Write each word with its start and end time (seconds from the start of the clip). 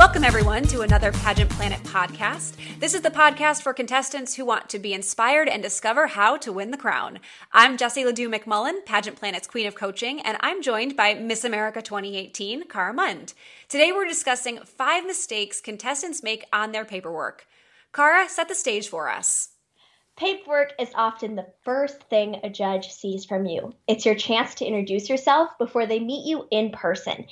Welcome, 0.00 0.24
everyone, 0.24 0.62
to 0.68 0.80
another 0.80 1.12
Pageant 1.12 1.50
Planet 1.50 1.82
podcast. 1.82 2.54
This 2.78 2.94
is 2.94 3.02
the 3.02 3.10
podcast 3.10 3.60
for 3.60 3.74
contestants 3.74 4.34
who 4.34 4.46
want 4.46 4.70
to 4.70 4.78
be 4.78 4.94
inspired 4.94 5.46
and 5.46 5.62
discover 5.62 6.06
how 6.06 6.38
to 6.38 6.54
win 6.54 6.70
the 6.70 6.78
crown. 6.78 7.18
I'm 7.52 7.76
Jessie 7.76 8.06
Ledoux 8.06 8.30
McMullen, 8.30 8.82
Pageant 8.86 9.18
Planet's 9.18 9.46
Queen 9.46 9.66
of 9.66 9.74
Coaching, 9.74 10.22
and 10.22 10.38
I'm 10.40 10.62
joined 10.62 10.96
by 10.96 11.12
Miss 11.12 11.44
America 11.44 11.82
2018, 11.82 12.66
Cara 12.66 12.94
Mund. 12.94 13.34
Today, 13.68 13.92
we're 13.92 14.08
discussing 14.08 14.60
five 14.64 15.04
mistakes 15.04 15.60
contestants 15.60 16.22
make 16.22 16.46
on 16.50 16.72
their 16.72 16.86
paperwork. 16.86 17.46
Cara, 17.92 18.26
set 18.26 18.48
the 18.48 18.54
stage 18.54 18.88
for 18.88 19.10
us. 19.10 19.49
Paperwork 20.20 20.74
is 20.78 20.90
often 20.94 21.34
the 21.34 21.46
first 21.64 22.02
thing 22.10 22.40
a 22.42 22.50
judge 22.50 22.92
sees 22.92 23.24
from 23.24 23.46
you. 23.46 23.72
It's 23.88 24.04
your 24.04 24.14
chance 24.14 24.54
to 24.56 24.66
introduce 24.66 25.08
yourself 25.08 25.56
before 25.56 25.86
they 25.86 25.98
meet 25.98 26.26
you 26.26 26.46
in 26.50 26.72
person. 26.72 27.24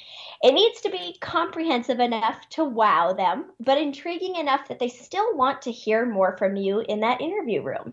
It 0.42 0.55
needs 0.55 0.80
to 0.80 0.88
be 0.88 1.19
comprehensive 1.20 2.01
enough 2.01 2.48
to 2.52 2.64
wow 2.64 3.12
them, 3.12 3.52
but 3.61 3.77
intriguing 3.77 4.37
enough 4.37 4.69
that 4.69 4.78
they 4.78 4.88
still 4.88 5.37
want 5.37 5.61
to 5.62 5.70
hear 5.70 6.06
more 6.06 6.38
from 6.38 6.56
you 6.56 6.80
in 6.80 7.01
that 7.01 7.20
interview 7.20 7.61
room. 7.61 7.92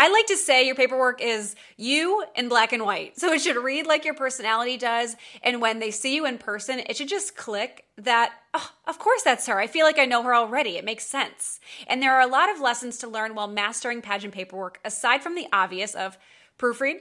I 0.00 0.08
like 0.10 0.26
to 0.26 0.36
say 0.36 0.64
your 0.64 0.76
paperwork 0.76 1.20
is 1.20 1.56
you 1.76 2.24
in 2.36 2.48
black 2.48 2.72
and 2.72 2.84
white. 2.84 3.18
So 3.18 3.32
it 3.32 3.40
should 3.42 3.56
read 3.56 3.84
like 3.84 4.04
your 4.04 4.14
personality 4.14 4.76
does. 4.76 5.16
And 5.42 5.60
when 5.60 5.80
they 5.80 5.90
see 5.90 6.14
you 6.14 6.24
in 6.24 6.38
person, 6.38 6.80
it 6.86 6.96
should 6.96 7.08
just 7.08 7.36
click 7.36 7.84
that, 7.96 8.32
oh, 8.54 8.70
of 8.86 9.00
course 9.00 9.22
that's 9.22 9.46
her. 9.48 9.58
I 9.58 9.66
feel 9.66 9.84
like 9.84 9.98
I 9.98 10.04
know 10.04 10.22
her 10.22 10.34
already. 10.34 10.76
It 10.76 10.84
makes 10.84 11.04
sense. 11.04 11.58
And 11.88 12.00
there 12.00 12.14
are 12.14 12.20
a 12.20 12.28
lot 12.30 12.48
of 12.48 12.60
lessons 12.60 12.96
to 12.98 13.08
learn 13.08 13.34
while 13.34 13.48
mastering 13.48 14.00
pageant 14.00 14.32
paperwork, 14.32 14.78
aside 14.84 15.20
from 15.20 15.34
the 15.34 15.48
obvious 15.52 15.96
of 15.96 16.16
proofread, 16.58 17.00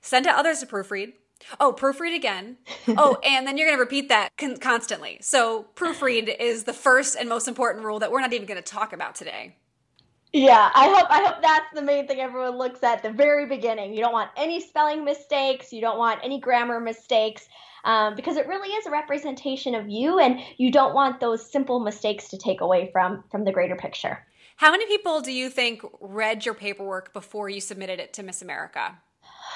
send 0.00 0.24
to 0.26 0.30
others 0.32 0.60
to 0.60 0.66
proofread, 0.66 1.14
Oh, 1.58 1.74
proofread 1.76 2.14
again. 2.14 2.58
Oh, 2.88 3.18
and 3.24 3.46
then 3.46 3.56
you're 3.56 3.66
going 3.66 3.78
to 3.78 3.82
repeat 3.82 4.08
that 4.08 4.30
con- 4.36 4.58
constantly. 4.58 5.18
So, 5.20 5.66
proofread 5.74 6.34
is 6.38 6.64
the 6.64 6.72
first 6.72 7.16
and 7.16 7.28
most 7.28 7.48
important 7.48 7.84
rule 7.84 7.98
that 8.00 8.10
we're 8.12 8.20
not 8.20 8.32
even 8.32 8.46
going 8.46 8.62
to 8.62 8.62
talk 8.62 8.92
about 8.92 9.14
today. 9.14 9.56
Yeah, 10.32 10.70
I 10.74 10.88
hope 10.88 11.06
I 11.10 11.24
hope 11.24 11.42
that's 11.42 11.66
the 11.74 11.82
main 11.82 12.06
thing 12.06 12.20
everyone 12.20 12.56
looks 12.56 12.82
at 12.84 13.02
the 13.02 13.10
very 13.10 13.46
beginning. 13.46 13.94
You 13.94 14.00
don't 14.00 14.12
want 14.12 14.30
any 14.36 14.60
spelling 14.60 15.04
mistakes. 15.04 15.72
You 15.72 15.80
don't 15.80 15.98
want 15.98 16.20
any 16.22 16.38
grammar 16.40 16.80
mistakes. 16.80 17.48
Um, 17.82 18.14
because 18.14 18.36
it 18.36 18.46
really 18.46 18.68
is 18.68 18.84
a 18.84 18.90
representation 18.90 19.74
of 19.74 19.88
you, 19.88 20.18
and 20.18 20.38
you 20.58 20.70
don't 20.70 20.92
want 20.94 21.18
those 21.18 21.50
simple 21.50 21.80
mistakes 21.80 22.28
to 22.28 22.36
take 22.36 22.60
away 22.60 22.90
from 22.92 23.24
from 23.30 23.44
the 23.44 23.52
greater 23.52 23.74
picture. 23.74 24.24
How 24.56 24.70
many 24.70 24.86
people 24.86 25.22
do 25.22 25.32
you 25.32 25.48
think 25.48 25.82
read 26.00 26.44
your 26.44 26.54
paperwork 26.54 27.14
before 27.14 27.48
you 27.48 27.60
submitted 27.60 27.98
it 27.98 28.12
to 28.12 28.22
Miss 28.22 28.42
America? 28.42 28.98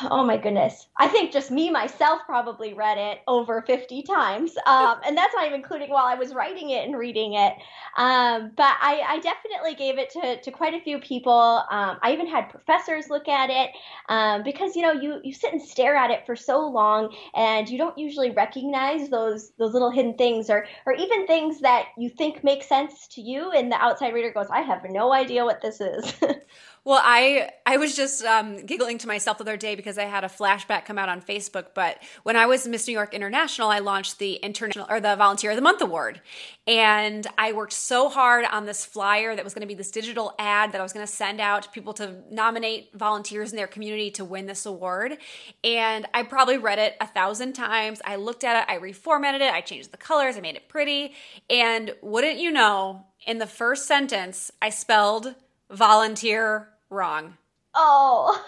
Oh 0.03 0.25
my 0.25 0.37
goodness. 0.37 0.87
I 0.99 1.09
think 1.09 1.33
just 1.33 1.51
me 1.51 1.71
myself 1.71 2.23
probably 2.27 2.75
read 2.75 2.99
it 2.99 3.21
over 3.29 3.63
50 3.63 4.03
times 4.03 4.57
um, 4.67 4.99
and 5.07 5.17
that's 5.17 5.35
not 5.35 5.47
even 5.47 5.61
including 5.61 5.91
while 5.91 6.07
i 6.07 6.15
was 6.15 6.35
writing 6.35 6.71
it 6.71 6.87
and 6.87 6.99
reading 6.99 7.35
it. 7.35 7.55
Um, 7.97 8.53
but 8.57 8.75
I, 8.81 9.03
I, 9.07 9.19
definitely 9.21 9.75
gave 9.77 9.99
it 9.99 10.11
to, 10.11 10.41
to 10.41 10.51
quite 10.51 10.75
a 10.75 10.81
few 10.81 10.99
people. 10.99 11.33
Um, 11.71 11.99
i 12.03 12.13
even 12.13 12.27
had 12.27 12.51
professors 12.51 13.09
look 13.09 13.29
at 13.29 13.51
it 13.51 13.71
um, 14.09 14.43
because 14.43 14.75
you 14.77 14.83
know 14.83 14.93
you, 14.93 15.21
you 15.23 15.33
sit 15.33 15.53
and 15.53 15.63
stare 15.63 15.95
at 15.95 16.11
it 16.11 16.27
for 16.27 16.37
so 16.37 16.67
long 16.69 17.15
and 17.35 17.69
you 17.69 17.79
don't 17.79 17.97
usually 17.97 18.31
recognize 18.31 19.09
those 19.09 19.53
those 19.59 19.73
little 19.73 19.91
hidden 19.91 20.15
things 20.15 20.51
or 20.51 20.67
or 20.87 20.93
even 20.93 21.27
things 21.27 21.61
that 21.61 21.87
you 21.97 22.09
think 22.09 22.43
make 22.45 22.63
sense 22.63 23.07
to 23.09 23.21
you 23.21 23.51
and 23.53 23.71
the 23.71 23.77
outside 23.77 24.13
reader 24.13 24.33
goes 24.33 24.47
i 24.51 24.61
have 24.61 24.85
no 24.91 25.13
idea 25.13 25.45
what 25.45 25.61
this 25.63 25.81
is 25.81 26.15
Well, 26.87 27.01
I 27.03 27.49
I 27.65 27.79
was 27.79 27.97
just 27.97 28.23
um, 28.25 28.67
giggling 28.67 28.99
to 28.99 29.09
myself 29.09 29.39
the 29.39 29.45
other 29.45 29.57
day 29.57 29.75
because 29.75 29.97
I 29.97 30.05
had 30.05 30.23
a 30.23 30.29
flashback 30.29 30.85
come 30.85 30.99
out 30.99 31.09
on 31.09 31.23
Facebook. 31.23 31.69
But 31.75 32.03
when 32.25 32.37
I 32.37 32.45
was 32.45 32.69
Miss 32.69 32.87
New 32.87 32.93
York 32.93 33.15
International, 33.15 33.71
I 33.71 33.79
launched 33.79 34.19
the 34.19 34.35
international 34.35 34.87
or 34.91 35.01
the 35.01 35.17
Volunteer 35.17 35.51
of 35.51 35.57
the 35.57 35.63
Month 35.63 35.81
award, 35.81 36.21
and 36.67 37.27
I 37.39 37.53
worked 37.53 37.73
so 37.73 38.11
hard 38.11 38.45
on 38.45 38.67
this 38.67 38.85
flyer 38.85 39.35
that 39.35 39.43
was 39.43 39.55
going 39.55 39.63
to 39.63 39.67
be 39.67 39.75
this 39.75 39.91
digital 39.91 40.35
ad 40.39 40.73
that 40.73 40.81
I 40.81 40.83
was 40.83 40.93
going 40.93 41.07
to 41.07 41.13
send 41.13 41.41
out 41.41 41.63
to 41.63 41.71
people 41.71 41.95
to 41.95 42.17
nominate 42.31 42.91
volunteers 42.95 43.51
in 43.51 43.57
their 43.57 43.67
community 43.67 44.11
to 44.13 44.25
win 44.25 44.45
this 44.45 44.67
award. 44.67 45.17
And 45.63 46.07
I 46.13 46.23
probably 46.23 46.59
read 46.59 46.79
it 46.79 46.97
a 47.01 47.07
thousand 47.07 47.55
times. 47.55 48.03
I 48.05 48.17
looked 48.17 48.45
at 48.45 48.63
it, 48.63 48.71
I 48.71 48.79
reformatted 48.79 49.41
it, 49.41 49.55
I 49.55 49.63
changed 49.63 49.91
the 49.91 49.97
colors, 49.97 50.37
I 50.37 50.41
made 50.41 50.57
it 50.57 50.69
pretty, 50.69 51.15
and 51.49 51.95
wouldn't 52.03 52.39
you 52.39 52.51
know, 52.51 53.07
in 53.27 53.39
the 53.39 53.47
first 53.47 53.87
sentence, 53.87 54.51
I 54.61 54.69
spelled 54.69 55.35
volunteer 55.71 56.69
wrong. 56.95 57.37
Oh. 57.75 58.41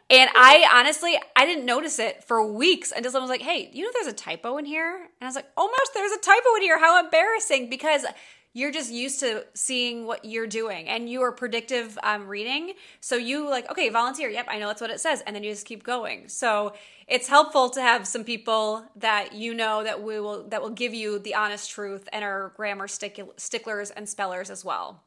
and 0.10 0.30
I 0.34 0.66
honestly, 0.72 1.18
I 1.36 1.44
didn't 1.44 1.66
notice 1.66 1.98
it 1.98 2.24
for 2.24 2.44
weeks 2.44 2.92
until 2.94 3.12
someone 3.12 3.28
was 3.28 3.38
like, 3.38 3.46
hey, 3.46 3.70
you 3.72 3.84
know 3.84 3.90
there's 3.92 4.06
a 4.06 4.16
typo 4.16 4.56
in 4.56 4.64
here? 4.64 4.96
And 4.96 5.06
I 5.20 5.26
was 5.26 5.34
like, 5.34 5.50
oh 5.56 5.66
my 5.66 5.72
gosh, 5.72 5.94
there's 5.94 6.12
a 6.12 6.20
typo 6.20 6.56
in 6.56 6.62
here. 6.62 6.78
How 6.78 6.98
embarrassing. 6.98 7.68
Because 7.68 8.06
you're 8.52 8.72
just 8.72 8.90
used 8.90 9.20
to 9.20 9.44
seeing 9.54 10.06
what 10.06 10.24
you're 10.24 10.46
doing 10.46 10.88
and 10.88 11.08
you 11.08 11.22
are 11.22 11.30
predictive 11.30 11.96
um, 12.02 12.26
reading. 12.26 12.72
So 13.00 13.16
you 13.16 13.48
like, 13.48 13.70
okay, 13.70 13.90
volunteer. 13.90 14.28
Yep, 14.28 14.46
I 14.48 14.58
know 14.58 14.66
that's 14.66 14.80
what 14.80 14.90
it 14.90 15.00
says. 15.00 15.22
And 15.24 15.36
then 15.36 15.44
you 15.44 15.52
just 15.52 15.66
keep 15.66 15.84
going. 15.84 16.28
So 16.28 16.72
it's 17.06 17.28
helpful 17.28 17.70
to 17.70 17.80
have 17.80 18.08
some 18.08 18.24
people 18.24 18.84
that 18.96 19.34
you 19.34 19.54
know 19.54 19.84
that 19.84 20.02
we 20.02 20.18
will 20.18 20.48
that 20.48 20.62
will 20.62 20.70
give 20.70 20.94
you 20.94 21.18
the 21.20 21.34
honest 21.34 21.70
truth 21.70 22.08
and 22.12 22.24
are 22.24 22.52
grammar 22.56 22.88
sticklers 22.88 23.90
and 23.90 24.08
spellers 24.08 24.50
as 24.50 24.64
well. 24.64 25.04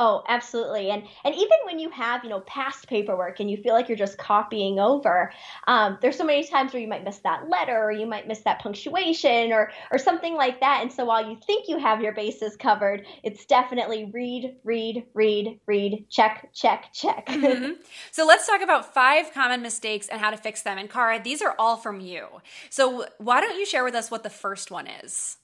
Oh, 0.00 0.22
absolutely. 0.28 0.90
And 0.90 1.02
and 1.24 1.34
even 1.34 1.58
when 1.64 1.80
you 1.80 1.90
have, 1.90 2.22
you 2.22 2.30
know, 2.30 2.38
past 2.42 2.86
paperwork 2.86 3.40
and 3.40 3.50
you 3.50 3.56
feel 3.56 3.74
like 3.74 3.88
you're 3.88 3.98
just 3.98 4.16
copying 4.16 4.78
over, 4.78 5.32
um, 5.66 5.98
there's 6.00 6.16
so 6.16 6.24
many 6.24 6.46
times 6.46 6.72
where 6.72 6.80
you 6.80 6.86
might 6.86 7.02
miss 7.02 7.18
that 7.18 7.48
letter 7.48 7.76
or 7.76 7.90
you 7.90 8.06
might 8.06 8.28
miss 8.28 8.38
that 8.42 8.60
punctuation 8.60 9.52
or 9.52 9.72
or 9.90 9.98
something 9.98 10.34
like 10.34 10.60
that. 10.60 10.82
And 10.82 10.92
so 10.92 11.04
while 11.04 11.28
you 11.28 11.36
think 11.44 11.68
you 11.68 11.78
have 11.78 12.00
your 12.00 12.12
bases 12.12 12.54
covered, 12.54 13.06
it's 13.24 13.44
definitely 13.44 14.08
read, 14.14 14.54
read, 14.62 15.04
read, 15.14 15.58
read, 15.66 16.06
check, 16.08 16.48
check, 16.54 16.92
check. 16.92 17.26
Mm-hmm. 17.26 17.72
So 18.12 18.24
let's 18.24 18.46
talk 18.46 18.62
about 18.62 18.94
five 18.94 19.32
common 19.32 19.62
mistakes 19.62 20.06
and 20.08 20.20
how 20.20 20.30
to 20.30 20.36
fix 20.36 20.62
them. 20.62 20.78
And 20.78 20.88
Cara, 20.88 21.20
these 21.20 21.42
are 21.42 21.56
all 21.58 21.76
from 21.76 22.00
you. 22.00 22.26
So 22.70 23.06
why 23.18 23.40
don't 23.40 23.58
you 23.58 23.66
share 23.66 23.82
with 23.82 23.94
us 23.94 24.10
what 24.10 24.22
the 24.22 24.30
first 24.30 24.70
one 24.70 24.86
is? 24.86 25.38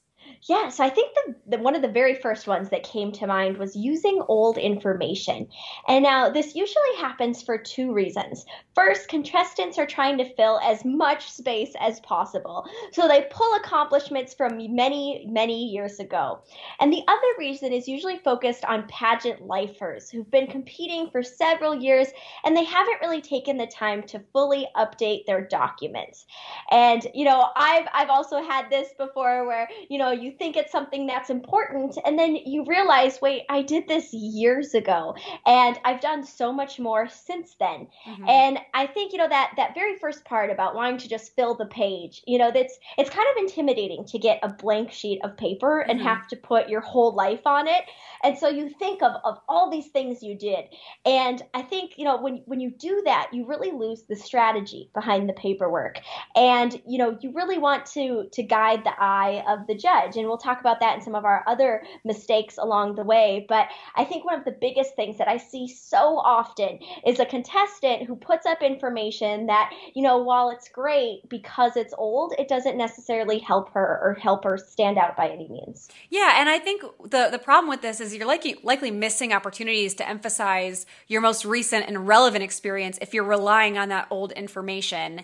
Yeah, 0.46 0.68
so 0.68 0.84
I 0.84 0.90
think 0.90 1.14
the, 1.14 1.56
the, 1.56 1.62
one 1.62 1.74
of 1.74 1.80
the 1.80 1.88
very 1.88 2.14
first 2.14 2.46
ones 2.46 2.68
that 2.68 2.82
came 2.82 3.12
to 3.12 3.26
mind 3.26 3.56
was 3.56 3.74
using 3.74 4.22
old 4.28 4.58
information. 4.58 5.48
And 5.88 6.02
now 6.02 6.28
this 6.28 6.54
usually 6.54 6.96
happens 6.98 7.42
for 7.42 7.56
two 7.56 7.94
reasons. 7.94 8.44
First, 8.74 9.08
contestants 9.08 9.78
are 9.78 9.86
trying 9.86 10.18
to 10.18 10.34
fill 10.34 10.60
as 10.62 10.84
much 10.84 11.30
space 11.30 11.72
as 11.80 12.00
possible. 12.00 12.66
So 12.92 13.08
they 13.08 13.26
pull 13.30 13.54
accomplishments 13.54 14.34
from 14.34 14.58
many, 14.74 15.26
many 15.30 15.64
years 15.66 15.98
ago. 15.98 16.40
And 16.78 16.92
the 16.92 17.02
other 17.08 17.20
reason 17.38 17.72
is 17.72 17.88
usually 17.88 18.18
focused 18.18 18.64
on 18.66 18.86
pageant 18.88 19.46
lifers 19.46 20.10
who've 20.10 20.30
been 20.30 20.46
competing 20.46 21.08
for 21.10 21.22
several 21.22 21.74
years 21.74 22.08
and 22.44 22.56
they 22.56 22.64
haven't 22.64 23.00
really 23.00 23.22
taken 23.22 23.56
the 23.56 23.66
time 23.66 24.02
to 24.04 24.20
fully 24.32 24.66
update 24.76 25.24
their 25.26 25.40
documents. 25.40 26.26
And 26.70 27.06
you 27.14 27.24
know, 27.24 27.48
I've 27.56 27.86
I've 27.94 28.10
also 28.10 28.42
had 28.42 28.68
this 28.70 28.88
before 28.98 29.46
where, 29.46 29.68
you 29.88 29.98
know, 29.98 30.10
you 30.14 30.32
think 30.38 30.56
it's 30.56 30.72
something 30.72 31.06
that's 31.06 31.30
important 31.30 31.98
and 32.04 32.18
then 32.18 32.36
you 32.36 32.64
realize 32.66 33.20
wait 33.20 33.42
i 33.48 33.62
did 33.62 33.86
this 33.88 34.12
years 34.12 34.74
ago 34.74 35.14
and 35.46 35.78
i've 35.84 36.00
done 36.00 36.24
so 36.24 36.52
much 36.52 36.78
more 36.78 37.08
since 37.08 37.56
then. 37.58 37.86
Mm-hmm. 38.06 38.28
and 38.28 38.58
i 38.72 38.86
think 38.86 39.12
you 39.12 39.18
know 39.18 39.28
that 39.28 39.52
that 39.56 39.74
very 39.74 39.98
first 39.98 40.24
part 40.24 40.50
about 40.50 40.74
wanting 40.74 40.98
to 40.98 41.08
just 41.08 41.34
fill 41.34 41.54
the 41.54 41.66
page 41.66 42.22
you 42.26 42.38
know 42.38 42.50
that's 42.50 42.78
it's 42.98 43.10
kind 43.10 43.26
of 43.32 43.42
intimidating 43.42 44.04
to 44.06 44.18
get 44.18 44.38
a 44.42 44.48
blank 44.48 44.92
sheet 44.92 45.20
of 45.24 45.36
paper 45.36 45.80
and 45.80 45.98
mm-hmm. 45.98 46.08
have 46.08 46.26
to 46.28 46.36
put 46.36 46.68
your 46.68 46.80
whole 46.80 47.14
life 47.14 47.46
on 47.46 47.66
it. 47.66 47.84
And 48.22 48.38
so 48.38 48.48
you 48.48 48.70
think 48.70 49.02
of 49.02 49.12
of 49.24 49.38
all 49.48 49.70
these 49.70 49.88
things 49.88 50.22
you 50.22 50.36
did. 50.36 50.64
And 51.04 51.42
i 51.52 51.62
think 51.62 51.92
you 51.96 52.04
know 52.04 52.20
when 52.20 52.42
when 52.46 52.60
you 52.60 52.70
do 52.70 53.02
that 53.04 53.28
you 53.32 53.46
really 53.46 53.72
lose 53.72 54.04
the 54.08 54.16
strategy 54.16 54.90
behind 54.94 55.28
the 55.28 55.34
paperwork. 55.34 56.00
And 56.36 56.80
you 56.86 56.98
know 56.98 57.18
you 57.20 57.32
really 57.32 57.58
want 57.58 57.86
to 57.86 58.28
to 58.32 58.42
guide 58.42 58.84
the 58.84 58.94
eye 58.98 59.44
of 59.48 59.66
the 59.66 59.74
judge 59.74 60.03
judge. 60.04 60.16
And 60.16 60.28
we'll 60.28 60.38
talk 60.38 60.60
about 60.60 60.80
that 60.80 60.96
in 60.96 61.02
some 61.02 61.14
of 61.14 61.24
our 61.24 61.44
other 61.46 61.82
mistakes 62.04 62.58
along 62.58 62.96
the 62.96 63.04
way. 63.04 63.44
But 63.48 63.68
I 63.94 64.04
think 64.04 64.24
one 64.24 64.38
of 64.38 64.44
the 64.44 64.56
biggest 64.60 64.96
things 64.96 65.18
that 65.18 65.28
I 65.28 65.36
see 65.36 65.68
so 65.68 66.18
often 66.18 66.78
is 67.06 67.18
a 67.18 67.26
contestant 67.26 68.06
who 68.06 68.16
puts 68.16 68.46
up 68.46 68.62
information 68.62 69.46
that, 69.46 69.72
you 69.94 70.02
know, 70.02 70.18
while 70.18 70.50
it's 70.50 70.68
great 70.68 71.28
because 71.28 71.76
it's 71.76 71.94
old, 71.96 72.34
it 72.38 72.48
doesn't 72.48 72.76
necessarily 72.76 73.38
help 73.38 73.72
her 73.72 74.00
or 74.02 74.14
help 74.20 74.44
her 74.44 74.58
stand 74.58 74.98
out 74.98 75.16
by 75.16 75.28
any 75.28 75.48
means. 75.48 75.88
Yeah, 76.10 76.34
and 76.36 76.48
I 76.48 76.58
think 76.58 76.82
the 77.02 77.28
the 77.30 77.38
problem 77.38 77.68
with 77.68 77.82
this 77.82 78.00
is 78.00 78.14
you're 78.14 78.26
likely 78.26 78.56
likely 78.62 78.90
missing 78.90 79.32
opportunities 79.32 79.94
to 79.94 80.08
emphasize 80.08 80.86
your 81.08 81.20
most 81.20 81.44
recent 81.44 81.86
and 81.86 82.06
relevant 82.06 82.44
experience 82.44 82.98
if 83.00 83.14
you're 83.14 83.24
relying 83.24 83.78
on 83.78 83.88
that 83.88 84.06
old 84.10 84.32
information. 84.32 85.22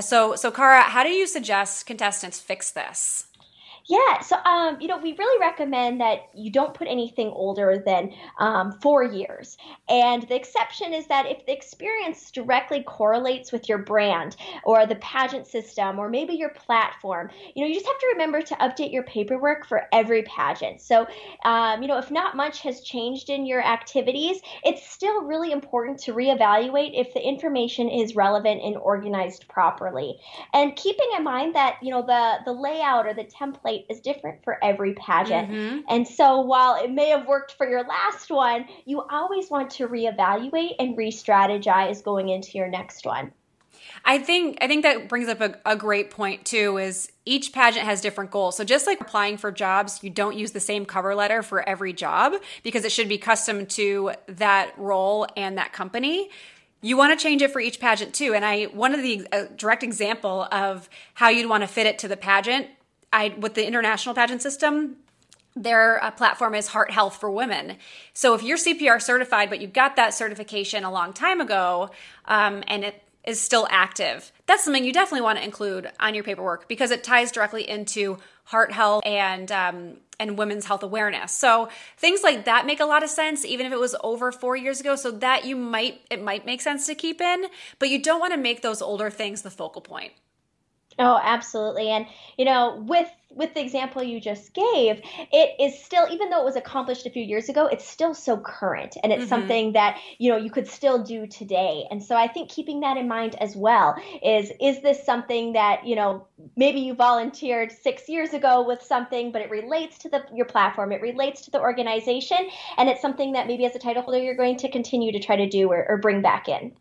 So 0.00 0.34
so 0.36 0.50
Cara, 0.50 0.82
how 0.82 1.02
do 1.02 1.10
you 1.10 1.26
suggest 1.26 1.86
contestants 1.86 2.40
fix 2.40 2.70
this? 2.70 3.26
Yeah, 3.88 4.20
so 4.20 4.36
um, 4.44 4.80
you 4.80 4.86
know, 4.86 4.98
we 4.98 5.14
really 5.18 5.40
recommend 5.40 6.00
that 6.00 6.28
you 6.34 6.52
don't 6.52 6.72
put 6.72 6.86
anything 6.86 7.28
older 7.28 7.82
than 7.84 8.12
um, 8.38 8.72
four 8.80 9.02
years. 9.02 9.56
And 9.88 10.22
the 10.28 10.36
exception 10.36 10.92
is 10.92 11.06
that 11.08 11.26
if 11.26 11.44
the 11.46 11.52
experience 11.52 12.30
directly 12.30 12.84
correlates 12.84 13.50
with 13.50 13.68
your 13.68 13.78
brand 13.78 14.36
or 14.64 14.86
the 14.86 14.94
pageant 14.96 15.48
system 15.48 15.98
or 15.98 16.08
maybe 16.08 16.34
your 16.34 16.50
platform, 16.50 17.30
you 17.54 17.62
know, 17.62 17.68
you 17.68 17.74
just 17.74 17.86
have 17.86 17.98
to 17.98 18.06
remember 18.12 18.40
to 18.42 18.54
update 18.56 18.92
your 18.92 19.02
paperwork 19.02 19.66
for 19.66 19.82
every 19.92 20.22
pageant. 20.22 20.80
So, 20.80 21.06
um, 21.44 21.82
you 21.82 21.88
know, 21.88 21.98
if 21.98 22.10
not 22.10 22.36
much 22.36 22.60
has 22.60 22.82
changed 22.82 23.30
in 23.30 23.46
your 23.46 23.62
activities, 23.64 24.40
it's 24.64 24.88
still 24.88 25.22
really 25.24 25.50
important 25.50 25.98
to 26.00 26.12
reevaluate 26.12 26.92
if 26.94 27.12
the 27.14 27.26
information 27.26 27.88
is 27.88 28.14
relevant 28.14 28.62
and 28.62 28.76
organized 28.76 29.48
properly. 29.48 30.20
And 30.54 30.76
keeping 30.76 31.08
in 31.16 31.24
mind 31.24 31.56
that, 31.56 31.78
you 31.82 31.90
know, 31.90 32.02
the 32.02 32.38
the 32.44 32.52
layout 32.52 33.06
or 33.06 33.14
the 33.14 33.24
template 33.24 33.71
is 33.88 34.00
different 34.00 34.42
for 34.44 34.62
every 34.62 34.94
pageant. 34.94 35.50
Mm-hmm. 35.50 35.80
And 35.88 36.06
so 36.06 36.40
while 36.40 36.82
it 36.82 36.90
may 36.90 37.08
have 37.08 37.26
worked 37.26 37.52
for 37.52 37.68
your 37.68 37.84
last 37.84 38.30
one, 38.30 38.66
you 38.84 39.02
always 39.10 39.50
want 39.50 39.70
to 39.72 39.88
reevaluate 39.88 40.76
and 40.78 40.96
re 40.96 41.10
strategize 41.10 42.02
going 42.02 42.28
into 42.28 42.58
your 42.58 42.68
next 42.68 43.04
one. 43.04 43.32
I 44.04 44.18
think 44.18 44.58
I 44.60 44.66
think 44.66 44.82
that 44.82 45.08
brings 45.08 45.28
up 45.28 45.40
a, 45.40 45.56
a, 45.64 45.76
great 45.76 46.10
point 46.10 46.44
too. 46.44 46.78
Is 46.78 47.10
each 47.24 47.52
pageant 47.52 47.84
has 47.84 48.00
different 48.00 48.30
goals. 48.30 48.56
So 48.56 48.64
just 48.64 48.86
like 48.86 49.00
applying 49.00 49.36
for 49.36 49.52
jobs, 49.52 50.00
you 50.02 50.10
don't 50.10 50.36
use 50.36 50.52
the 50.52 50.60
same 50.60 50.86
cover 50.86 51.14
letter 51.14 51.42
for 51.42 51.66
every 51.68 51.92
job 51.92 52.34
because 52.62 52.84
it 52.84 52.92
should 52.92 53.08
be 53.08 53.18
custom 53.18 53.66
to 53.66 54.12
that 54.26 54.72
role 54.76 55.26
and 55.36 55.58
that 55.58 55.72
company. 55.72 56.30
You 56.80 56.96
want 56.96 57.16
to 57.16 57.22
change 57.22 57.42
it 57.42 57.52
for 57.52 57.60
each 57.60 57.78
pageant 57.78 58.12
too. 58.12 58.34
And 58.34 58.44
I 58.44 58.64
one 58.64 58.94
of 58.94 59.02
the 59.02 59.26
uh, 59.32 59.44
direct 59.56 59.82
example 59.82 60.48
of 60.50 60.88
how 61.14 61.28
you'd 61.28 61.48
want 61.48 61.62
to 61.62 61.68
fit 61.68 61.86
it 61.86 61.98
to 62.00 62.08
the 62.08 62.16
pageant 62.16 62.68
I 63.12 63.34
with 63.38 63.54
the 63.54 63.66
international 63.66 64.14
pageant 64.14 64.42
system, 64.42 64.96
their 65.54 66.02
uh, 66.02 66.10
platform 66.10 66.54
is 66.54 66.68
Heart 66.68 66.90
Health 66.90 67.16
for 67.16 67.30
Women. 67.30 67.76
So 68.14 68.34
if 68.34 68.42
you're 68.42 68.56
CPR 68.56 69.00
certified, 69.00 69.50
but 69.50 69.60
you 69.60 69.66
got 69.66 69.96
that 69.96 70.14
certification 70.14 70.84
a 70.84 70.90
long 70.90 71.12
time 71.12 71.40
ago, 71.40 71.90
um, 72.24 72.62
and 72.66 72.84
it 72.84 73.02
is 73.24 73.40
still 73.40 73.68
active, 73.70 74.32
that's 74.46 74.64
something 74.64 74.84
you 74.84 74.92
definitely 74.92 75.20
want 75.20 75.38
to 75.38 75.44
include 75.44 75.90
on 76.00 76.14
your 76.14 76.24
paperwork 76.24 76.68
because 76.68 76.90
it 76.90 77.04
ties 77.04 77.30
directly 77.30 77.68
into 77.68 78.18
heart 78.44 78.72
health 78.72 79.02
and 79.06 79.52
um, 79.52 79.96
and 80.18 80.38
women's 80.38 80.64
health 80.64 80.82
awareness. 80.82 81.32
So 81.32 81.68
things 81.96 82.22
like 82.22 82.44
that 82.46 82.66
make 82.66 82.80
a 82.80 82.84
lot 82.84 83.02
of 83.02 83.10
sense, 83.10 83.44
even 83.44 83.66
if 83.66 83.72
it 83.72 83.78
was 83.78 83.94
over 84.02 84.32
four 84.32 84.56
years 84.56 84.80
ago. 84.80 84.96
So 84.96 85.10
that 85.10 85.44
you 85.44 85.56
might 85.56 86.00
it 86.10 86.22
might 86.22 86.46
make 86.46 86.60
sense 86.60 86.86
to 86.86 86.94
keep 86.94 87.20
in, 87.20 87.46
but 87.78 87.90
you 87.90 88.02
don't 88.02 88.20
want 88.20 88.32
to 88.32 88.38
make 88.38 88.62
those 88.62 88.82
older 88.82 89.10
things 89.10 89.42
the 89.42 89.50
focal 89.50 89.82
point. 89.82 90.12
Oh, 90.98 91.20
absolutely. 91.22 91.90
And 91.90 92.06
you 92.36 92.44
know, 92.44 92.82
with 92.86 93.08
with 93.34 93.54
the 93.54 93.60
example 93.60 94.02
you 94.02 94.20
just 94.20 94.52
gave, 94.52 95.00
it 95.32 95.54
is 95.58 95.82
still 95.82 96.06
even 96.10 96.30
though 96.30 96.40
it 96.40 96.44
was 96.44 96.56
accomplished 96.56 97.06
a 97.06 97.10
few 97.10 97.22
years 97.22 97.48
ago, 97.48 97.66
it's 97.66 97.86
still 97.86 98.14
so 98.14 98.36
current 98.36 98.96
and 99.02 99.12
it's 99.12 99.22
mm-hmm. 99.22 99.28
something 99.28 99.72
that, 99.72 99.98
you 100.18 100.30
know, 100.30 100.36
you 100.36 100.50
could 100.50 100.68
still 100.68 101.02
do 101.02 101.26
today. 101.26 101.86
And 101.90 102.02
so 102.02 102.16
I 102.16 102.28
think 102.28 102.50
keeping 102.50 102.80
that 102.80 102.96
in 102.96 103.08
mind 103.08 103.36
as 103.40 103.56
well 103.56 103.96
is 104.22 104.52
is 104.60 104.82
this 104.82 105.04
something 105.04 105.54
that, 105.54 105.86
you 105.86 105.96
know, 105.96 106.26
maybe 106.56 106.80
you 106.80 106.94
volunteered 106.94 107.72
6 107.72 108.08
years 108.08 108.34
ago 108.34 108.66
with 108.66 108.82
something 108.82 109.32
but 109.32 109.42
it 109.42 109.50
relates 109.50 109.98
to 109.98 110.08
the 110.08 110.24
your 110.34 110.46
platform, 110.46 110.92
it 110.92 111.00
relates 111.00 111.42
to 111.42 111.50
the 111.50 111.60
organization 111.60 112.38
and 112.76 112.88
it's 112.88 113.00
something 113.00 113.32
that 113.32 113.46
maybe 113.46 113.64
as 113.64 113.74
a 113.74 113.78
title 113.78 114.02
holder 114.02 114.18
you're 114.18 114.34
going 114.34 114.56
to 114.58 114.70
continue 114.70 115.12
to 115.12 115.20
try 115.20 115.36
to 115.36 115.48
do 115.48 115.70
or, 115.70 115.86
or 115.88 115.96
bring 115.96 116.20
back 116.22 116.48
in. 116.48 116.72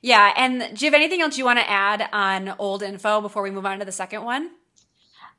Yeah. 0.00 0.32
And 0.36 0.76
do 0.76 0.84
you 0.84 0.90
have 0.90 0.94
anything 0.94 1.20
else 1.20 1.38
you 1.38 1.44
want 1.44 1.58
to 1.58 1.68
add 1.68 2.08
on 2.12 2.54
old 2.58 2.82
info 2.82 3.20
before 3.20 3.42
we 3.42 3.50
move 3.50 3.66
on 3.66 3.78
to 3.78 3.84
the 3.84 3.92
second 3.92 4.24
one? 4.24 4.50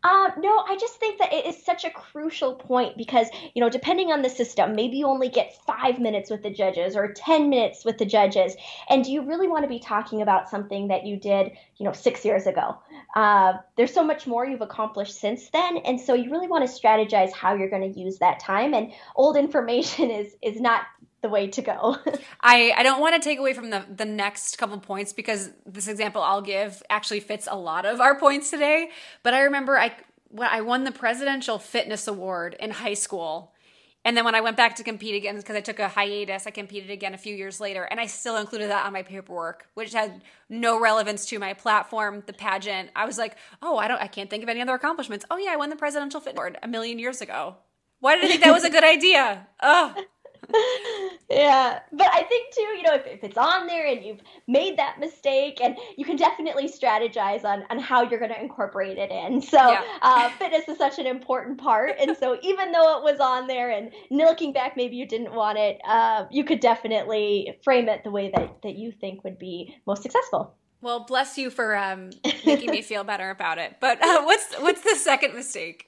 Um, 0.02 0.32
no, 0.38 0.64
I 0.66 0.78
just 0.80 0.96
think 0.96 1.20
that 1.20 1.34
it 1.34 1.46
is 1.46 1.62
such 1.62 1.84
a 1.84 1.90
crucial 1.90 2.56
point 2.56 2.96
because, 2.96 3.28
you 3.54 3.62
know, 3.62 3.70
depending 3.70 4.14
on 4.14 4.22
the 4.22 4.30
system, 4.30 4.74
maybe 4.74 4.96
you 4.96 5.08
only 5.08 5.28
get 5.28 5.58
five 5.66 6.00
minutes 6.00 6.30
with 6.30 6.42
the 6.42 6.50
judges 6.50 6.96
or 6.96 7.12
10 7.12 7.50
minutes 7.50 7.84
with 7.84 7.98
the 7.98 8.06
judges. 8.06 8.56
And 8.90 9.04
do 9.04 9.12
you 9.12 9.24
really 9.24 9.50
want 9.50 9.64
to 9.64 9.68
be 9.68 9.80
talking 9.80 10.22
about 10.22 10.50
something 10.50 10.88
that 10.88 11.06
you 11.06 11.18
did, 11.18 11.52
you 11.76 11.86
know, 11.86 11.92
six 11.92 12.24
years 12.24 12.48
ago? 12.48 12.78
Uh, 13.14 13.54
there's 13.76 13.94
so 13.94 14.06
much 14.06 14.26
more 14.26 14.46
you've 14.46 14.62
accomplished 14.62 15.20
since 15.20 15.50
then. 15.50 15.78
And 15.78 16.00
so 16.00 16.14
you 16.14 16.32
really 16.32 16.48
want 16.48 16.66
to 16.66 16.74
strategize 16.74 17.34
how 17.34 17.56
you're 17.56 17.70
going 17.70 17.94
to 17.94 18.00
use 18.00 18.20
that 18.20 18.40
time. 18.40 18.74
And 18.74 18.94
old 19.16 19.36
information 19.36 20.12
is, 20.12 20.34
is 20.42 20.62
not 20.62 20.84
the 21.22 21.30
way 21.30 21.48
to 21.48 21.62
go. 21.62 21.98
I, 22.42 22.74
I 22.76 22.84
don't 22.84 23.02
want 23.02 23.16
to 23.16 23.22
take 23.22 23.40
away 23.40 23.54
from 23.54 23.70
the, 23.70 23.86
the 23.94 24.06
next 24.06 24.58
couple 24.58 24.78
points 24.80 25.14
because 25.14 25.50
this 25.66 25.88
example 25.88 26.22
I'll 26.22 26.42
give 26.42 26.82
actually 26.90 27.20
fits 27.20 27.48
a 27.50 27.58
lot 27.58 27.86
of 27.86 28.00
our 28.00 28.18
points 28.18 28.50
today. 28.50 28.90
But 29.24 29.34
I 29.34 29.42
remember 29.42 29.78
I 29.78 29.94
when 30.30 30.48
I 30.48 30.62
won 30.62 30.84
the 30.84 30.92
presidential 30.92 31.58
fitness 31.58 32.08
award 32.08 32.56
in 32.60 32.72
high 32.72 32.94
school. 32.94 33.54
And 34.06 34.16
then 34.16 34.24
when 34.24 34.34
I 34.34 34.42
went 34.42 34.56
back 34.56 34.78
to 34.78 34.84
compete 34.84 35.16
again, 35.16 35.36
because 35.36 35.58
I 35.58 35.62
took 35.62 35.78
a 35.78 35.90
hiatus, 35.90 36.48
I 36.48 36.52
competed 36.52 36.90
again 36.90 37.14
a 37.14 37.18
few 37.18 37.36
years 37.36 37.60
later, 37.60 37.84
and 37.84 38.00
I 38.00 38.06
still 38.06 38.38
included 38.38 38.70
that 38.70 38.86
on 38.86 38.94
my 38.94 39.04
paperwork, 39.04 39.68
which 39.74 39.92
had 39.92 40.22
no 40.48 40.80
relevance 40.80 41.26
to 41.28 41.40
my 41.40 41.54
platform, 41.54 42.24
the 42.26 42.32
pageant. 42.32 42.92
I 42.96 43.06
was 43.06 43.18
like, 43.18 43.36
oh, 43.62 43.78
I 43.78 43.90
don't, 43.90 44.02
I 44.02 44.08
can't 44.08 44.30
think 44.30 44.42
of 44.42 44.48
any 44.48 44.62
other 44.62 44.74
accomplishments. 44.74 45.26
Oh 45.30 45.38
yeah, 45.38 45.52
I 45.52 45.58
won 45.58 45.70
the 45.70 45.76
presidential 45.76 46.22
fitness 46.22 46.40
award 46.40 46.58
a 46.64 46.68
million 46.68 46.98
years 46.98 47.20
ago. 47.20 47.58
Why 48.00 48.16
did 48.16 48.26
I 48.26 48.28
think 48.30 48.44
that 48.44 48.54
was 48.54 48.64
a 48.64 48.70
good 48.70 48.86
idea? 48.86 49.48
Oh, 49.62 49.94
yeah, 51.30 51.80
but 51.92 52.08
I 52.08 52.24
think 52.24 52.54
too, 52.54 52.62
you 52.62 52.84
know, 52.84 52.96
if, 52.96 53.06
if 53.06 53.24
it's 53.24 53.38
on 53.38 53.68
there 53.68 53.86
and 53.88 54.04
you've 54.04 54.22
made 54.48 54.78
that 54.78 55.00
mistake, 55.00 55.60
and 55.62 55.78
you 55.98 56.06
can 56.06 56.16
definitely 56.16 56.68
strategize 56.68 57.44
on 57.44 57.64
on 57.70 57.80
how 57.80 58.02
you're 58.02 58.20
going 58.20 58.32
to 58.32 58.42
incorporate 58.42 58.98
it 58.98 59.12
in. 59.12 59.42
So, 59.50 59.58
yeah. 59.58 59.84
uh, 60.04 60.30
fitness 60.38 60.68
is 60.68 60.78
such 60.78 61.00
an 61.00 61.08
important 61.08 61.58
part, 61.58 61.96
and 62.00 62.16
so 62.16 62.38
even 62.44 62.72
though 62.72 62.98
it 62.98 63.04
was 63.04 63.20
on 63.20 63.48
there, 63.48 63.72
and 63.72 63.92
looking 64.12 64.54
back, 64.54 64.78
maybe 64.78 64.96
you 64.96 65.08
didn't 65.08 65.34
want 65.34 65.58
it, 65.58 65.80
uh, 65.88 66.26
you 66.30 66.44
could 66.44 66.60
definitely 66.60 67.58
frame 67.64 67.90
it 67.90 68.04
the 68.04 68.12
way 68.12 68.32
that 68.36 68.62
that 68.62 68.76
you 68.76 68.92
think 68.92 69.24
would 69.24 69.40
be 69.40 69.76
most 69.88 70.04
successful. 70.04 70.56
Well, 70.82 71.02
bless 71.02 71.38
you 71.38 71.50
for 71.50 71.76
um, 71.76 72.12
making 72.46 72.72
me 72.72 72.82
feel 72.82 73.04
better 73.04 73.30
about 73.30 73.58
it. 73.58 73.78
But 73.82 74.02
uh, 74.02 74.24
what's 74.24 74.56
what's 74.60 74.82
the 74.82 74.96
second 74.96 75.36
mistake? 75.36 75.86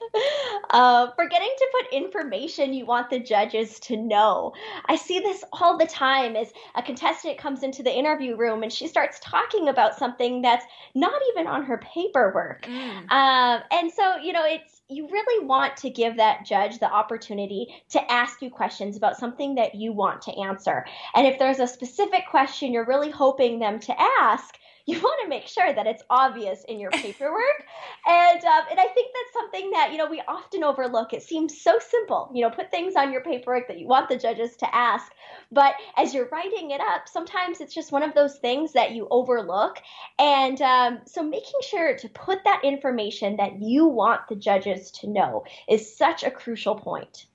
Uh, 0.70 1.12
forgetting 1.16 1.54
to 1.58 1.68
put 1.72 1.94
information 1.94 2.74
you 2.74 2.86
want 2.86 3.10
the 3.10 3.20
judges 3.20 3.80
to 3.82 3.96
know. 3.96 4.54
I 4.88 4.96
see 4.96 5.20
this 5.20 5.44
all 5.54 5.78
the 5.78 5.86
time 5.86 6.36
as 6.36 6.52
a 6.76 6.84
contestant 6.84 7.38
comes 7.38 7.64
into 7.64 7.84
the 7.84 7.94
interview 7.94 8.36
room 8.36 8.64
and 8.64 8.72
she 8.72 8.88
starts 8.88 9.20
talking 9.22 9.70
about 9.70 9.98
something 9.98 10.42
that's 10.42 10.66
not 10.94 11.22
even 11.32 11.48
on 11.48 11.64
her 11.64 11.78
paperwork. 11.78 12.64
Mm. 12.64 13.12
Um, 13.12 13.62
and 13.72 13.92
so, 13.92 14.18
you 14.18 14.34
know, 14.34 14.46
it's 14.46 14.82
you 14.90 15.08
really 15.10 15.46
want 15.46 15.78
to 15.78 15.90
give 15.90 16.18
that 16.18 16.46
judge 16.46 16.80
the 16.80 16.92
opportunity 16.92 17.68
to 17.90 18.12
ask 18.12 18.42
you 18.42 18.50
questions 18.50 18.98
about 18.98 19.18
something 19.18 19.56
that 19.56 19.74
you 19.76 19.94
want 19.94 20.22
to 20.24 20.38
answer. 20.38 20.86
And 21.16 21.26
if 21.26 21.40
there's 21.40 21.60
a 21.60 21.68
specific 21.68 22.24
question 22.30 22.74
you're 22.74 22.86
really 22.86 23.10
hoping 23.10 23.60
them 23.60 23.80
to 23.80 23.96
ask, 24.22 24.58
you 24.86 25.00
want 25.02 25.20
to 25.24 25.30
make 25.30 25.48
sure 25.48 25.74
that 25.74 25.88
it's 25.88 26.04
obvious 26.10 26.64
in 26.68 26.80
your 26.80 26.92
paperwork. 26.92 27.66
and 28.08 28.44
um, 28.44 28.64
and 28.70 28.80
I 28.80 28.88
think 28.88 29.12
that's 29.14 29.34
something 29.34 29.72
that 29.72 29.92
you 29.92 29.98
know 29.98 30.10
we 30.10 30.22
often 30.28 30.64
overlook. 30.64 31.14
It 31.14 31.24
seems 31.24 31.62
so 31.62 31.80
simple, 31.80 32.32
you 32.34 32.42
know, 32.42 32.50
put 32.50 32.72
things 32.72 32.96
on 32.96 33.12
your 33.12 33.22
paperwork 33.22 33.68
that 33.68 33.80
you 33.80 33.88
want 33.88 34.10
the 34.10 34.18
judges 34.18 34.56
to 34.58 34.76
ask, 34.76 35.12
but 35.52 35.76
as 35.98 36.14
you're 36.14 36.30
writing 36.32 36.72
it 36.72 36.82
up, 36.82 37.08
sometimes 37.08 37.62
it's 37.62 37.74
just 37.74 37.92
one 37.92 38.04
of 38.04 38.14
those 38.14 38.38
things 38.38 38.74
that 38.74 38.92
you 38.92 39.08
overlook. 39.12 39.80
And 40.20 40.62
um, 40.62 41.00
so 41.06 41.24
making 41.24 41.60
sure 41.62 41.96
to 41.96 42.10
put 42.10 42.44
that 42.44 42.62
information 42.64 43.38
that 43.38 43.62
you 43.62 43.86
want 43.86 44.28
the 44.30 44.36
judges 44.36 44.92
to 44.92 45.08
know 45.08 45.44
is 45.70 45.96
such 45.98 46.24
a 46.24 46.32
crucial 46.32 46.76
point. 46.76 47.26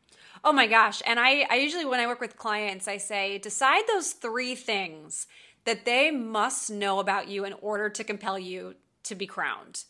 Oh 0.44 0.52
my 0.52 0.66
gosh. 0.66 1.02
And 1.04 1.18
I, 1.18 1.46
I 1.50 1.56
usually, 1.56 1.84
when 1.84 1.98
I 1.98 2.06
work 2.06 2.20
with 2.20 2.36
clients, 2.36 2.86
I 2.86 2.98
say, 2.98 3.38
decide 3.38 3.82
those 3.88 4.12
three 4.12 4.54
things 4.54 5.26
that 5.66 5.84
they 5.84 6.10
must 6.10 6.70
know 6.70 6.98
about 6.98 7.28
you 7.28 7.44
in 7.44 7.52
order 7.54 7.90
to 7.90 8.02
compel 8.02 8.38
you 8.38 8.74
to 9.02 9.14
be 9.14 9.26
crowned. 9.26 9.84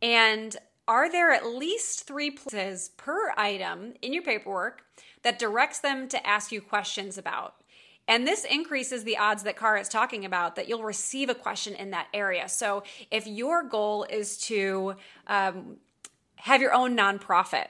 And 0.00 0.56
are 0.86 1.10
there 1.10 1.30
at 1.32 1.46
least 1.46 2.06
three 2.06 2.30
places 2.30 2.90
per 2.96 3.32
item 3.36 3.94
in 4.02 4.12
your 4.12 4.22
paperwork 4.22 4.82
that 5.22 5.38
directs 5.38 5.80
them 5.80 6.08
to 6.08 6.26
ask 6.26 6.52
you 6.52 6.60
questions 6.60 7.18
about? 7.18 7.54
And 8.08 8.26
this 8.26 8.44
increases 8.44 9.04
the 9.04 9.18
odds 9.18 9.44
that 9.44 9.56
Cara 9.56 9.80
is 9.80 9.88
talking 9.88 10.24
about 10.24 10.56
that 10.56 10.68
you'll 10.68 10.82
receive 10.82 11.28
a 11.28 11.34
question 11.34 11.74
in 11.74 11.90
that 11.90 12.08
area. 12.12 12.48
So 12.48 12.82
if 13.10 13.26
your 13.26 13.62
goal 13.62 14.04
is 14.10 14.36
to 14.46 14.96
um, 15.28 15.76
have 16.36 16.60
your 16.60 16.74
own 16.74 16.96
nonprofit, 16.96 17.66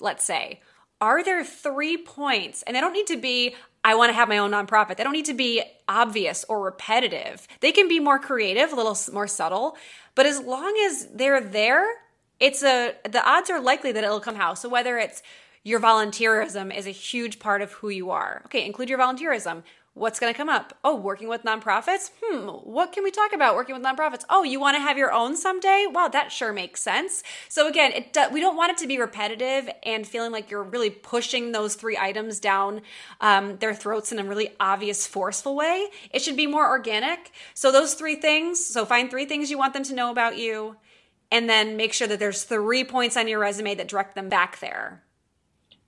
let's 0.00 0.24
say, 0.24 0.60
are 1.00 1.22
there 1.22 1.44
three 1.44 1.96
points? 1.98 2.62
And 2.62 2.74
they 2.74 2.80
don't 2.80 2.92
need 2.92 3.08
to 3.08 3.18
be, 3.18 3.54
I 3.84 3.94
want 3.94 4.10
to 4.10 4.14
have 4.14 4.28
my 4.28 4.38
own 4.38 4.52
nonprofit. 4.52 4.96
They 4.96 5.04
don't 5.04 5.12
need 5.12 5.24
to 5.26 5.34
be 5.34 5.62
obvious 5.88 6.44
or 6.48 6.62
repetitive. 6.62 7.48
They 7.60 7.72
can 7.72 7.88
be 7.88 7.98
more 7.98 8.18
creative, 8.18 8.72
a 8.72 8.76
little 8.76 8.96
more 9.12 9.26
subtle. 9.26 9.76
But 10.14 10.26
as 10.26 10.40
long 10.40 10.76
as 10.86 11.08
they're 11.12 11.40
there, 11.40 11.86
it's 12.38 12.62
a 12.62 12.94
the 13.04 13.26
odds 13.28 13.50
are 13.50 13.60
likely 13.60 13.92
that 13.92 14.04
it'll 14.04 14.20
come 14.20 14.36
out. 14.36 14.58
So 14.58 14.68
whether 14.68 14.98
it's 14.98 15.22
your 15.64 15.80
volunteerism 15.80 16.76
is 16.76 16.86
a 16.86 16.90
huge 16.90 17.38
part 17.38 17.62
of 17.62 17.72
who 17.72 17.88
you 17.88 18.10
are. 18.10 18.42
Okay, 18.46 18.64
include 18.66 18.90
your 18.90 18.98
volunteerism. 18.98 19.62
What's 19.94 20.18
going 20.18 20.32
to 20.32 20.36
come 20.36 20.48
up? 20.48 20.76
Oh, 20.82 20.96
working 20.96 21.28
with 21.28 21.42
nonprofits? 21.42 22.12
Hmm, 22.22 22.48
what 22.48 22.92
can 22.92 23.04
we 23.04 23.10
talk 23.10 23.34
about 23.34 23.54
working 23.54 23.74
with 23.74 23.84
nonprofits? 23.84 24.24
Oh, 24.30 24.42
you 24.42 24.58
want 24.58 24.74
to 24.74 24.80
have 24.80 24.96
your 24.96 25.12
own 25.12 25.36
someday? 25.36 25.84
Wow, 25.86 26.08
that 26.08 26.32
sure 26.32 26.50
makes 26.50 26.82
sense. 26.82 27.22
So 27.50 27.68
again, 27.68 27.92
it 27.92 28.16
we 28.32 28.40
don't 28.40 28.56
want 28.56 28.72
it 28.72 28.78
to 28.78 28.86
be 28.86 28.98
repetitive 28.98 29.68
and 29.82 30.06
feeling 30.06 30.32
like 30.32 30.50
you're 30.50 30.62
really 30.62 30.88
pushing 30.88 31.52
those 31.52 31.74
three 31.74 31.98
items 31.98 32.40
down 32.40 32.80
um, 33.20 33.58
their 33.58 33.74
throats 33.74 34.12
in 34.12 34.18
a 34.18 34.24
really 34.24 34.54
obvious, 34.58 35.06
forceful 35.06 35.54
way. 35.54 35.88
It 36.10 36.22
should 36.22 36.36
be 36.36 36.46
more 36.46 36.66
organic. 36.66 37.30
So 37.52 37.70
those 37.70 37.92
three 37.92 38.16
things. 38.16 38.64
So 38.64 38.86
find 38.86 39.10
three 39.10 39.26
things 39.26 39.50
you 39.50 39.58
want 39.58 39.74
them 39.74 39.84
to 39.84 39.94
know 39.94 40.10
about 40.10 40.38
you, 40.38 40.76
and 41.30 41.50
then 41.50 41.76
make 41.76 41.92
sure 41.92 42.08
that 42.08 42.18
there's 42.18 42.44
three 42.44 42.82
points 42.82 43.18
on 43.18 43.28
your 43.28 43.40
resume 43.40 43.74
that 43.74 43.88
direct 43.88 44.14
them 44.14 44.30
back 44.30 44.58
there. 44.60 45.02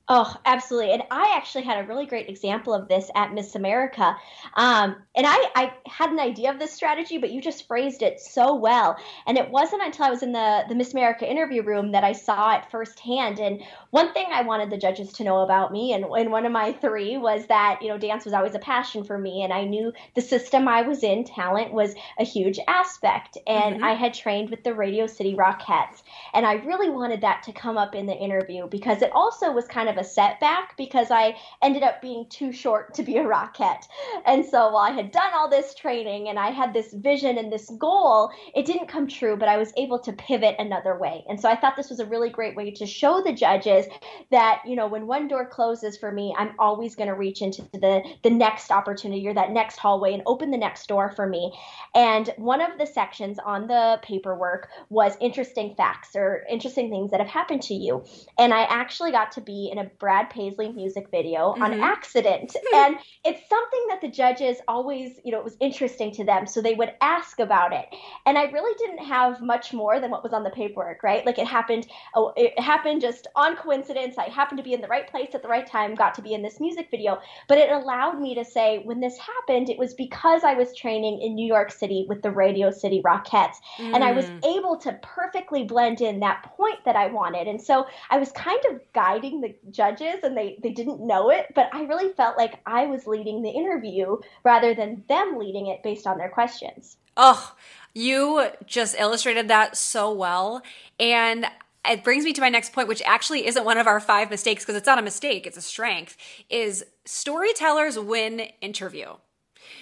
Oh, 0.07 0.37
absolutely. 0.45 0.93
And 0.93 1.03
I 1.11 1.35
actually 1.35 1.65
had 1.65 1.83
a 1.83 1.89
really 1.89 2.05
great 2.05 2.29
example 2.29 2.75
of 2.75 2.89
this 2.89 3.11
at 3.15 3.33
Miss 3.33 3.55
America. 3.55 4.15
Um, 4.55 4.97
and 5.17 5.27
I, 5.27 5.49
I 5.55 5.73
had 5.87 6.11
an 6.11 6.21
idea 6.21 6.51
of 6.51 6.59
this 6.59 6.75
strategy, 6.75 7.17
but 7.17 7.31
you 7.31 7.41
just 7.41 7.67
phrased 7.67 8.03
it 8.03 8.21
so 8.21 8.55
well. 8.55 8.99
And 9.27 9.39
it 9.39 9.51
wasn't 9.51 9.83
until 9.83 10.05
I 10.05 10.11
was 10.11 10.23
in 10.23 10.33
the, 10.33 10.65
the 10.69 10.75
Miss 10.75 10.93
America 10.93 11.27
interview 11.29 11.63
room 11.63 11.93
that 11.93 12.05
I 12.05 12.13
saw 12.13 12.55
it 12.55 12.71
firsthand. 12.71 13.39
And 13.39 13.63
one 13.93 14.13
thing 14.13 14.27
I 14.31 14.43
wanted 14.43 14.69
the 14.69 14.77
judges 14.77 15.11
to 15.15 15.25
know 15.25 15.39
about 15.39 15.73
me, 15.73 15.95
and, 15.95 16.05
and 16.05 16.31
one 16.31 16.45
of 16.45 16.53
my 16.53 16.73
three, 16.73 17.17
was 17.17 17.47
that, 17.47 17.79
you 17.81 17.89
know, 17.89 17.97
dance 17.97 18.27
was 18.27 18.35
always 18.35 18.55
a 18.55 18.59
passion 18.59 19.05
for 19.05 19.17
me. 19.17 19.43
And 19.43 19.55
I 19.55 19.65
knew 19.65 19.91
the 20.15 20.21
system 20.21 20.69
I 20.69 20.83
was 20.83 21.03
in, 21.03 21.25
talent, 21.25 21.73
was 21.73 21.95
a 22.19 22.25
huge 22.25 22.59
aspect. 22.69 23.39
And 23.47 23.77
mm-hmm. 23.77 23.85
I 23.85 23.95
had 23.95 24.13
trained 24.13 24.51
with 24.51 24.65
the 24.65 24.75
Radio 24.75 25.07
City 25.07 25.35
Rockettes. 25.35 26.03
And 26.35 26.45
I 26.45 26.55
really 26.55 26.91
wanted 26.91 27.23
that 27.23 27.43
to 27.45 27.53
come 27.55 27.79
up 27.79 27.95
in 27.95 28.05
the 28.05 28.13
interview 28.13 28.69
because 28.69 29.01
it 29.01 29.11
also 29.15 29.51
was 29.51 29.67
kind 29.67 29.89
of 29.89 29.94
of 29.95 30.05
a 30.05 30.09
setback 30.09 30.77
because 30.77 31.11
I 31.11 31.37
ended 31.63 31.83
up 31.83 32.03
being 32.03 32.27
too 32.29 32.53
short 32.53 32.95
to 32.95 33.03
be 33.03 33.17
a 33.17 33.25
rockette. 33.25 33.85
And 34.27 34.45
so 34.45 34.71
while 34.71 34.91
I 34.91 34.91
had 34.91 35.11
done 35.11 35.33
all 35.35 35.49
this 35.49 35.75
training 35.75 36.29
and 36.29 36.39
I 36.39 36.51
had 36.51 36.73
this 36.73 36.93
vision 36.93 37.39
and 37.39 37.53
this 37.53 37.71
goal, 37.79 38.31
it 38.55 38.67
didn't 38.67 38.89
come 38.89 39.07
true, 39.07 39.37
but 39.37 39.49
I 39.49 39.57
was 39.57 39.73
able 39.77 39.99
to 40.01 40.13
pivot 40.13 40.57
another 40.59 40.99
way. 40.99 41.25
And 41.29 41.41
so 41.41 41.49
I 41.49 41.57
thought 41.57 41.77
this 41.77 41.91
was 41.91 42.01
a 42.01 42.07
really 42.07 42.31
great 42.31 42.57
way 42.57 42.71
to 42.71 42.87
show 42.87 43.23
the 43.23 43.33
judges 43.33 43.87
that, 44.31 44.63
you 44.67 44.77
know, 44.77 44.87
when 44.87 45.07
one 45.07 45.29
door 45.29 45.47
closes 45.47 45.97
for 45.97 46.11
me, 46.11 46.35
I'm 46.37 46.53
always 46.59 46.95
going 46.95 47.09
to 47.09 47.15
reach 47.15 47.43
into 47.43 47.63
the 47.73 48.03
the 48.23 48.31
next 48.31 48.71
opportunity 48.71 49.27
or 49.29 49.35
that 49.35 49.51
next 49.51 49.77
hallway 49.77 50.13
and 50.13 50.23
open 50.27 50.51
the 50.51 50.59
next 50.59 50.87
door 50.87 51.11
for 51.11 51.27
me. 51.27 51.53
And 51.95 52.33
one 52.37 52.61
of 52.61 52.79
the 52.79 52.87
sections 52.87 53.39
on 53.45 53.67
the 53.67 53.99
paperwork 54.03 54.69
was 54.89 55.17
interesting 55.21 55.75
facts 55.75 56.17
or 56.17 56.45
interesting 56.49 56.91
things 56.91 57.11
that 57.11 57.21
have 57.21 57.29
happened 57.29 57.63
to 57.63 57.75
you. 57.75 58.05
And 58.39 58.53
I 58.53 58.63
actually 58.65 59.11
got 59.13 59.33
to 59.33 59.41
be 59.41 59.69
in 59.71 59.79
a 59.79 59.84
Brad 59.99 60.31
Paisley 60.31 60.73
music 60.73 61.11
video 61.11 61.53
mm-hmm. 61.53 61.63
on 61.63 61.81
accident. 61.81 62.57
and 62.75 62.97
it's 63.25 63.49
something 63.49 63.85
that 63.89 64.01
the 64.01 64.09
judges 64.09 64.59
always, 64.69 65.19
you 65.25 65.33
know, 65.33 65.39
it 65.39 65.45
was 65.45 65.57
interesting 65.61 66.13
to 66.13 66.25
them. 66.25 66.47
So 66.47 66.61
they 66.61 66.75
would 66.75 66.93
ask 67.01 67.41
about 67.41 67.73
it. 67.73 67.87
And 68.27 68.39
I 68.39 68.45
really 68.45 68.75
didn't 68.79 69.05
have 69.05 69.41
much 69.41 69.73
more 69.73 70.01
than 70.01 70.11
what 70.11 70.23
was 70.23 70.33
on 70.33 70.43
the 70.43 70.51
paperwork, 70.51 71.03
right? 71.03 71.25
Like 71.25 71.39
it 71.39 71.47
happened, 71.47 71.87
oh, 72.15 72.33
it 72.37 72.59
happened 72.59 73.01
just 73.01 73.27
on 73.37 73.57
coincidence. 73.57 74.17
I 74.19 74.25
happened 74.25 74.59
to 74.59 74.65
be 74.65 74.73
in 74.73 74.81
the 74.81 74.89
right 74.89 75.09
place 75.09 75.31
at 75.35 75.43
the 75.43 75.49
right 75.49 75.67
time, 75.67 75.95
got 75.95 76.15
to 76.15 76.23
be 76.23 76.35
in 76.35 76.43
this 76.43 76.61
music 76.61 76.89
video. 76.91 77.21
But 77.49 77.59
it 77.59 77.71
allowed 77.71 78.21
me 78.21 78.35
to 78.35 78.45
say, 78.45 78.81
when 78.85 79.01
this 79.01 79.19
happened, 79.19 79.69
it 79.69 79.79
was 79.79 79.95
because 79.95 80.45
I 80.45 80.55
was 80.55 80.75
training 80.75 81.21
in 81.21 81.35
New 81.35 81.47
York 81.47 81.71
City 81.71 82.07
with 82.09 82.23
the 82.23 82.31
Radio 82.31 82.71
City 82.71 83.03
Rockettes. 83.03 83.57
Mm. 83.79 83.95
And 83.95 84.05
I 84.05 84.13
was 84.13 84.27
mm. 84.27 84.45
able 84.45 84.77
to 84.79 84.93
perfectly 85.03 85.65
blend 85.65 86.01
in 86.01 86.21
that 86.21 86.43
point 86.57 86.85
that 86.85 86.97
I 86.97 87.07
wanted. 87.07 87.49
And 87.49 87.61
so 87.61 87.87
I 88.11 88.19
was 88.19 88.33
kind 88.33 88.61
of 88.71 88.81
guiding 88.93 89.41
the 89.41 89.55
judges 89.75 90.23
and 90.23 90.37
they, 90.37 90.59
they 90.63 90.71
didn't 90.71 91.07
know 91.07 91.31
it, 91.31 91.47
but 91.55 91.69
I 91.73 91.83
really 91.83 92.13
felt 92.13 92.37
like 92.37 92.61
I 92.67 92.87
was 92.87 93.07
leading 93.07 93.43
the 93.43 93.51
interview 93.51 94.17
rather 94.45 94.75
than 94.75 95.05
them 95.09 95.37
leading 95.39 95.67
it 95.67 95.83
based 95.83 96.07
on 96.07 96.19
their 96.19 96.31
questions. 96.31 96.97
Oh, 97.17 97.55
you 97.95 98.49
just 98.67 98.97
illustrated 98.99 99.49
that 99.49 99.77
so 99.77 100.13
well. 100.13 100.63
And 100.99 101.47
it 101.89 102.03
brings 102.03 102.25
me 102.25 102.33
to 102.33 102.41
my 102.41 102.49
next 102.49 102.73
point, 102.73 102.89
which 102.89 103.03
actually 103.03 103.47
isn't 103.47 103.65
one 103.65 103.79
of 103.79 103.87
our 103.87 104.01
five 104.01 104.31
mistakes 104.31 104.65
because 104.65 104.77
it's 104.77 104.87
not 104.87 104.99
a 104.99 105.03
mistake, 105.03 105.47
it's 105.47 105.57
a 105.57 105.63
strength, 105.63 106.17
is 106.49 106.85
storytellers 107.05 107.99
win 107.99 108.41
interview. 108.61 109.09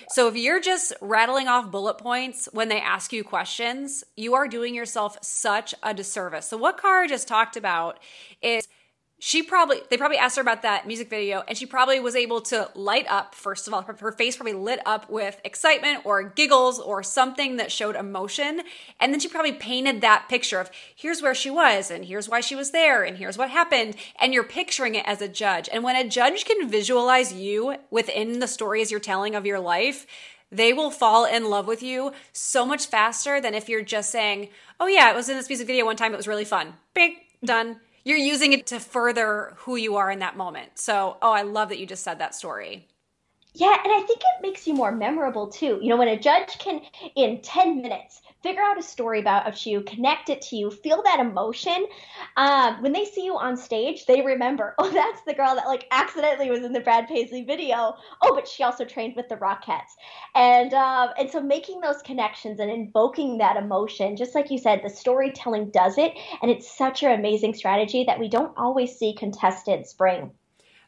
So 0.09 0.29
if 0.29 0.37
you're 0.37 0.61
just 0.61 0.93
rattling 1.01 1.49
off 1.49 1.71
bullet 1.71 1.99
points 1.99 2.49
when 2.53 2.69
they 2.69 2.81
ask 2.81 3.13
you 3.13 3.25
questions, 3.25 4.05
you 4.17 4.35
are 4.35 4.47
doing 4.47 4.75
yourself 4.75 5.17
such 5.23 5.75
a 5.83 5.95
disservice. 5.95 6.47
So 6.47 6.57
what 6.57 6.81
Cara 6.81 7.09
just 7.09 7.29
talked 7.29 7.57
about 7.57 7.99
is 8.43 8.69
she 9.25 9.41
probably 9.41 9.81
they 9.89 9.97
probably 9.97 10.19
asked 10.19 10.35
her 10.35 10.43
about 10.43 10.63
that 10.63 10.85
music 10.85 11.09
video 11.09 11.45
and 11.47 11.57
she 11.57 11.65
probably 11.65 12.01
was 12.01 12.17
able 12.17 12.41
to 12.41 12.69
light 12.75 13.07
up 13.09 13.37
first 13.37 13.69
of 13.69 13.73
all 13.73 13.83
her, 13.83 14.11
face 14.11 14.37
probably 14.37 14.53
lit 14.53 14.81
up 14.85 15.09
with 15.09 15.41
excitement 15.45 16.05
or 16.05 16.25
giggles 16.25 16.81
or 16.81 17.05
something 17.05 17.57
that 17.57 17.71
showed 17.71 17.95
emotion 17.95 18.63
and 18.99 19.13
then 19.13 19.21
she 19.21 19.29
probably 19.29 19.53
painted 19.53 20.01
that 20.01 20.27
picture 20.29 20.59
of 20.59 20.73
here's 20.97 21.23
where 21.23 21.37
she 21.37 21.51
was 21.51 21.89
and 21.89 22.07
here's 22.07 22.29
why 22.29 22.41
she 22.41 22.57
was 22.57 22.73
there 22.73 23.05
and 23.05 23.17
here's 23.17 23.39
what 23.39 23.49
happened 23.49 23.95
and 24.19 24.35
you're 24.35 24.43
picturing 24.43 24.97
it 24.97 25.07
as 25.07 25.23
a 25.23 25.29
judge. 25.29 25.69
And 25.73 25.85
when 25.85 25.95
a 25.95 26.09
judge 26.09 26.45
can 26.45 26.69
visualize 26.69 27.33
you 27.33 27.77
within 27.93 28.41
the 28.41 28.49
stories 28.49 28.91
you're 28.91 28.99
telling 28.99 29.37
of 29.37 29.47
your 29.47 29.61
life 29.61 30.05
they 30.51 30.73
will 30.73 30.91
fall 30.91 31.25
in 31.27 31.49
love 31.49 31.69
with 31.69 31.81
you 31.81 32.11
so 32.33 32.67
much 32.67 32.87
faster 32.87 33.41
than 33.41 33.55
if 33.55 33.69
you're 33.69 33.83
just 33.83 34.11
saying 34.11 34.49
oh 34.81 34.89
yeah 34.89 35.13
it 35.13 35.15
was 35.15 35.29
in 35.29 35.37
this 35.37 35.49
music 35.49 35.69
video 35.69 35.85
one 35.85 35.95
time 35.95 36.13
it 36.13 36.17
was 36.17 36.27
really 36.27 36.45
fun. 36.45 36.75
Big 36.93 37.13
done 37.45 37.77
you're 38.05 38.19
using 38.19 38.53
it 38.53 38.67
to 38.69 38.81
further 38.81 39.55
who 39.59 39.77
you 39.77 39.97
are 39.97 40.11
in 40.11 40.19
that 40.21 40.37
moment. 40.37 40.79
So, 40.79 41.17
oh, 41.23 41.33
I 41.33 41.43
love 41.43 41.69
that 41.69 41.79
you 41.79 41.87
just 41.87 42.03
said 42.03 42.19
that 42.19 42.35
story. 42.35 42.89
Yeah, 43.55 43.77
and 43.85 43.93
I 43.93 44.01
think 44.07 44.21
it 44.21 44.43
makes 44.43 44.67
you 44.67 44.75
more 44.75 44.93
memorable 44.93 45.47
too. 45.47 45.79
You 45.83 45.89
know, 45.91 45.97
when 45.97 46.09
a 46.09 46.19
judge 46.19 46.59
can, 46.59 46.81
in 47.15 47.41
10 47.43 47.83
minutes, 47.83 48.23
figure 48.43 48.63
out 48.63 48.79
a 48.79 48.83
story 48.83 49.21
about 49.21 49.65
you, 49.65 49.83
connect 49.83 50.29
it 50.29 50.43
to 50.43 50.57
you, 50.57 50.71
feel 50.71 51.03
that 51.03 51.21
emotion. 51.21 51.87
Um, 52.37 52.83
when 52.83 52.93
they 52.93 53.05
see 53.05 53.25
you 53.25 53.37
on 53.37 53.57
stage, 53.57 54.07
they 54.07 54.23
remember, 54.23 54.75
oh, 54.79 54.91
that's 54.91 55.23
the 55.23 55.35
girl 55.35 55.55
that 55.55 55.67
like 55.67 55.87
accidentally 55.91 56.51
was 56.51 56.65
in 56.65 56.73
the 56.73 56.81
Brad 56.81 57.09
Paisley 57.09 57.43
video. 57.43 57.95
Oh, 58.23 58.35
but 58.35 58.49
she 58.49 58.63
also 58.63 58.85
trained 58.85 59.15
with 59.17 59.29
the 59.29 59.37
Rockettes, 59.37 59.95
and 60.35 60.75
um, 60.75 61.11
and 61.19 61.31
so 61.31 61.41
making 61.41 61.81
those 61.81 62.03
connections 62.03 62.61
and 62.61 62.71
invoking 62.71 63.39
that 63.39 63.57
emotion, 63.57 64.17
just 64.17 64.35
like 64.35 64.51
you 64.51 64.59
said, 64.59 64.81
the 64.83 64.91
storytelling 64.91 65.71
does 65.71 65.99
it, 65.99 66.13
and 66.41 66.51
it's 66.51 66.77
such 66.77 67.03
an 67.03 67.13
amazing 67.13 67.55
strategy 67.55 68.05
that 68.05 68.19
we 68.19 68.29
don't 68.29 68.57
always 68.57 68.97
see 68.97 69.15
contestants 69.15 69.93
bring. 69.93 70.33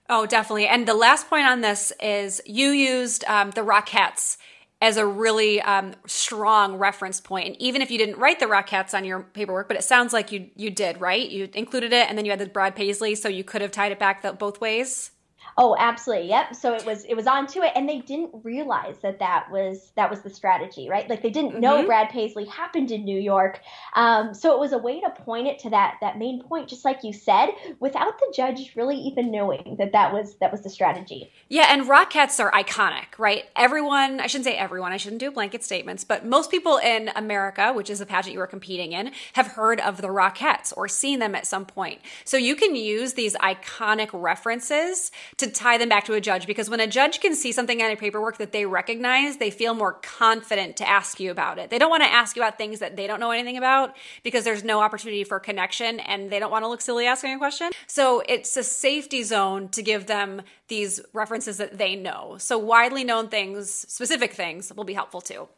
Oh, 0.09 0.27
definitely. 0.27 0.67
And 0.67 0.87
the 0.87 0.95
last 0.95 1.31
point 1.31 1.47
on 1.47 1.63
this 1.63 1.93
is 2.01 2.43
you 2.45 2.71
used 2.71 3.25
um, 3.25 3.53
the 3.53 3.63
Rockettes 3.63 4.37
as 4.85 4.99
a 4.99 5.07
really 5.07 5.63
um, 5.63 5.95
strong 6.07 6.77
reference 6.77 7.19
point. 7.19 7.47
And 7.47 7.57
even 7.59 7.81
if 7.81 7.91
you 7.91 7.97
didn't 7.97 8.19
write 8.19 8.39
the 8.39 8.45
Rockettes 8.45 8.93
on 8.93 9.07
your 9.07 9.23
paperwork, 9.23 9.67
but 9.67 9.79
it 9.79 9.83
sounds 9.83 10.13
like 10.13 10.31
you 10.31 10.51
you 10.57 10.71
did, 10.71 11.01
right? 11.01 11.27
You 11.27 11.49
included 11.55 11.95
it, 11.95 12.07
and 12.07 12.19
then 12.19 12.27
you 12.27 12.31
had 12.31 12.39
the 12.39 12.47
Brad 12.47 12.77
Paisley, 12.77 13.15
so 13.15 13.27
you 13.31 13.45
could 13.45 13.63
have 13.63 13.71
tied 13.71 13.93
it 13.93 13.99
back 13.99 14.21
the, 14.21 14.35
both 14.35 14.61
ways. 14.61 15.11
Oh, 15.57 15.77
absolutely. 15.79 16.29
Yep. 16.29 16.55
So 16.55 16.75
it 16.75 16.85
was 16.85 17.05
it 17.05 17.15
was 17.15 17.27
onto 17.27 17.63
it, 17.63 17.73
and 17.75 17.89
they 17.89 17.99
didn't 17.99 18.31
realize 18.43 18.97
that 19.03 19.19
that 19.21 19.51
was 19.51 19.93
that 19.97 20.11
was 20.11 20.21
the 20.23 20.31
strategy, 20.31 20.89
right? 20.89 21.09
Like 21.09 21.23
they 21.23 21.31
didn't 21.31 21.53
mm-hmm. 21.53 21.61
know 21.61 21.87
Brad 21.87 22.11
Paisley 22.11 22.45
happened 22.47 22.91
in 22.91 23.05
New 23.05 23.19
York. 23.19 23.61
Um, 23.95 24.35
so 24.35 24.53
it 24.53 24.59
was 24.59 24.73
a 24.73 24.79
way 24.79 25.01
to 25.01 25.11
point 25.11 25.47
it 25.47 25.59
to 25.61 25.71
that 25.71 25.99
that 26.01 26.19
main 26.19 26.43
point, 26.43 26.69
just 26.69 26.85
like 26.85 27.05
you 27.05 27.13
said, 27.13 27.51
without 27.81 28.19
the 28.19 28.33
judge 28.35 28.73
really 28.75 28.97
even 28.97 29.31
knowing 29.31 29.77
that 29.79 29.93
that 29.93 30.13
was 30.13 30.37
that 30.37 30.51
was 30.51 30.63
the 30.63 30.71
strategy. 30.71 31.31
Yeah, 31.49 31.67
and 31.71 31.83
Rockettes 31.89 32.41
are 32.41 32.51
iconic, 32.51 33.19
right? 33.19 33.45
Everyone, 33.55 34.21
I 34.21 34.27
shouldn't 34.27 34.47
say 34.47 34.57
everyone, 34.57 34.93
I 34.93 34.97
shouldn't 34.97 35.21
do 35.21 35.31
blanket 35.31 35.63
statements, 35.63 36.05
but 36.05 36.25
most 36.25 36.51
people 36.51 36.79
in 36.79 37.11
America, 37.15 37.73
which 37.73 37.91
is 37.91 38.01
the 38.01 38.07
pageant 38.07 38.33
you 38.33 38.39
were 38.39 38.47
competing 38.47 38.93
in, 38.93 39.13
have 39.35 39.49
heard 39.49 39.81
of 39.81 40.01
the 40.01 40.09
Rockettes 40.09 40.73
or 40.77 40.89
seen 40.89 41.21
them 41.21 41.35
at 41.35 41.47
some 41.47 41.65
point. 41.65 42.01
So 42.25 42.37
you 42.37 42.57
can 42.57 42.75
use 42.75 43.13
these 43.13 43.35
iconic 43.37 44.11
references 44.13 45.13
to 45.39 45.51
tie 45.51 45.79
them 45.79 45.89
back 45.89 46.05
to 46.05 46.15
a 46.15 46.21
judge 46.21 46.47
because 46.47 46.71
when 46.71 46.81
a 46.81 46.87
judge 46.87 47.21
can 47.21 47.35
see 47.35 47.53
something 47.53 47.81
on 47.83 47.89
your 47.89 47.97
paperwork 47.97 48.39
that 48.39 48.53
they 48.53 48.67
recognize, 48.67 49.39
they 49.39 49.51
feel 49.51 49.75
more 49.75 49.95
confident 49.95 50.77
to 50.77 50.89
ask 50.89 51.19
you 51.21 51.31
about 51.31 51.59
it. 51.59 51.71
They 51.71 51.79
don't 51.79 51.91
want 51.91 52.03
to 52.03 52.13
ask 52.13 52.37
you 52.37 52.43
about 52.43 52.59
things 52.59 52.79
that 52.81 52.97
they 52.97 53.07
don't 53.07 53.21
know 53.21 53.31
anything 53.31 53.57
about 53.57 53.97
because 54.23 54.45
there's 54.45 54.65
no 54.65 54.81
opportunity 54.81 55.25
for 55.25 55.41
connection 55.41 56.01
and 56.01 56.31
they 56.31 56.39
don't 56.39 56.51
want 56.51 56.65
to 56.65 56.69
look 56.69 56.81
silly 56.81 57.07
asking 57.07 57.35
a 57.35 57.39
question. 57.39 57.71
So 57.87 58.23
it's 58.29 58.57
a 58.57 58.63
safety 58.63 59.23
zone 59.23 59.69
to 59.71 59.83
give 59.83 60.07
them 60.07 60.43
these 60.69 61.01
references 61.13 61.57
that 61.59 61.79
they 61.79 61.97
know. 61.97 62.37
So 62.39 62.59
widely 62.59 63.05
known 63.05 63.29
things, 63.29 63.71
specific 63.71 64.33
things 64.33 64.73
will 64.75 64.85
be 64.85 64.95
helpful 64.95 65.21
too. 65.21 65.49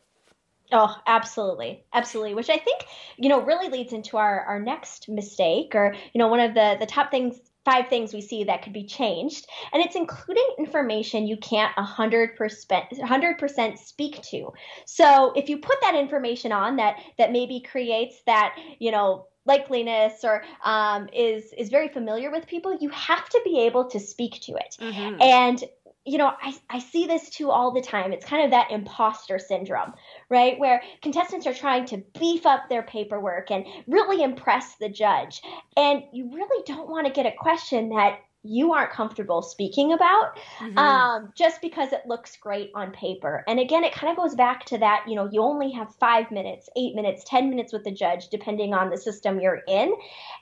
Oh, 0.73 0.97
absolutely. 1.07 1.85
Absolutely. 1.93 2.35
Which 2.35 2.51
I 2.51 2.59
think, 2.59 2.87
you 3.17 3.29
know, 3.29 3.41
really 3.41 3.69
leads 3.69 3.93
into 3.93 4.17
our, 4.17 4.41
our 4.41 4.59
next 4.59 5.09
mistake 5.09 5.75
or, 5.75 5.95
you 6.13 6.19
know, 6.19 6.27
one 6.27 6.41
of 6.41 6.55
the, 6.55 6.77
the 6.81 6.87
top 6.87 7.11
things, 7.11 7.39
five 7.67 7.89
things 7.89 8.15
we 8.15 8.21
see 8.21 8.45
that 8.45 8.63
could 8.63 8.73
be 8.73 8.85
changed. 8.85 9.47
And 9.73 9.83
it's 9.83 9.97
including 9.97 10.47
information 10.59 11.27
you 11.27 11.37
can't 11.37 11.75
100%, 11.77 12.37
100% 12.39 13.79
speak 13.79 14.23
to. 14.23 14.53
So 14.87 15.33
if 15.35 15.49
you 15.49 15.59
put 15.59 15.77
that 15.83 15.97
information 15.97 16.53
on 16.53 16.77
that, 16.77 16.97
that 17.19 17.33
maybe 17.33 17.61
creates 17.61 18.23
that, 18.27 18.57
you 18.79 18.93
know, 18.93 19.27
likeliness 19.49 20.25
or 20.25 20.43
um, 20.65 21.09
is 21.13 21.53
is 21.57 21.69
very 21.69 21.89
familiar 21.89 22.33
with 22.33 22.47
people 22.49 22.77
you 22.81 22.89
have 22.89 23.29
to 23.29 23.41
be 23.45 23.61
able 23.61 23.89
to 23.89 24.01
speak 24.01 24.41
to 24.41 24.53
it 24.57 24.77
mm-hmm. 24.81 25.23
and 25.23 25.63
you 26.07 26.19
know, 26.19 26.33
I, 26.41 26.57
I 26.71 26.79
see 26.79 27.07
this 27.07 27.29
too 27.31 27.51
all 27.51 27.73
the 27.73 27.83
time. 27.83 28.13
It's 28.13 28.25
kind 28.25 28.45
of 28.45 28.53
that 28.53 28.71
imposter 28.71 29.39
syndrome, 29.41 29.93
right? 30.31 30.59
Where 30.59 30.83
contestants 31.03 31.47
are 31.47 31.55
trying 31.55 31.85
to 31.87 32.03
beef 32.19 32.47
up 32.47 32.69
their 32.69 32.85
paperwork 32.85 33.51
and 33.51 33.67
really 33.89 34.23
impress 34.23 34.77
the 34.77 34.89
judge. 34.89 35.43
And 35.77 36.05
you 36.13 36.31
really 36.33 36.63
don't 36.65 36.89
want 36.89 37.07
to 37.09 37.13
get 37.13 37.27
a 37.27 37.37
question 37.37 37.89
that 37.91 38.21
you 38.47 38.73
aren't 38.73 38.91
comfortable 38.91 39.43
speaking 39.43 39.93
about 39.93 40.37
mm-hmm. 40.59 40.79
um, 40.79 41.33
just 41.37 41.61
because 41.61 41.93
it 41.93 42.03
looks 42.07 42.37
great 42.37 42.71
on 42.75 42.91
paper. 42.93 43.45
And 43.49 43.59
again, 43.59 43.85
it 43.85 43.93
kind 43.93 44.11
of 44.11 44.17
goes 44.17 44.35
back 44.35 44.65
to 44.67 44.79
that, 44.79 45.05
you 45.07 45.15
know, 45.15 45.29
you 45.31 45.43
only 45.43 45.71
have 45.73 45.95
five 45.97 46.31
minutes, 46.31 46.69
eight 46.77 46.95
minutes, 46.95 47.25
10 47.27 47.51
minutes 47.51 47.73
with 47.73 47.85
the 47.85 47.91
judge, 47.91 48.29
depending 48.29 48.75
on 48.75 48.91
the 48.91 48.97
system 48.97 49.41
you're 49.41 49.63
in. 49.69 49.95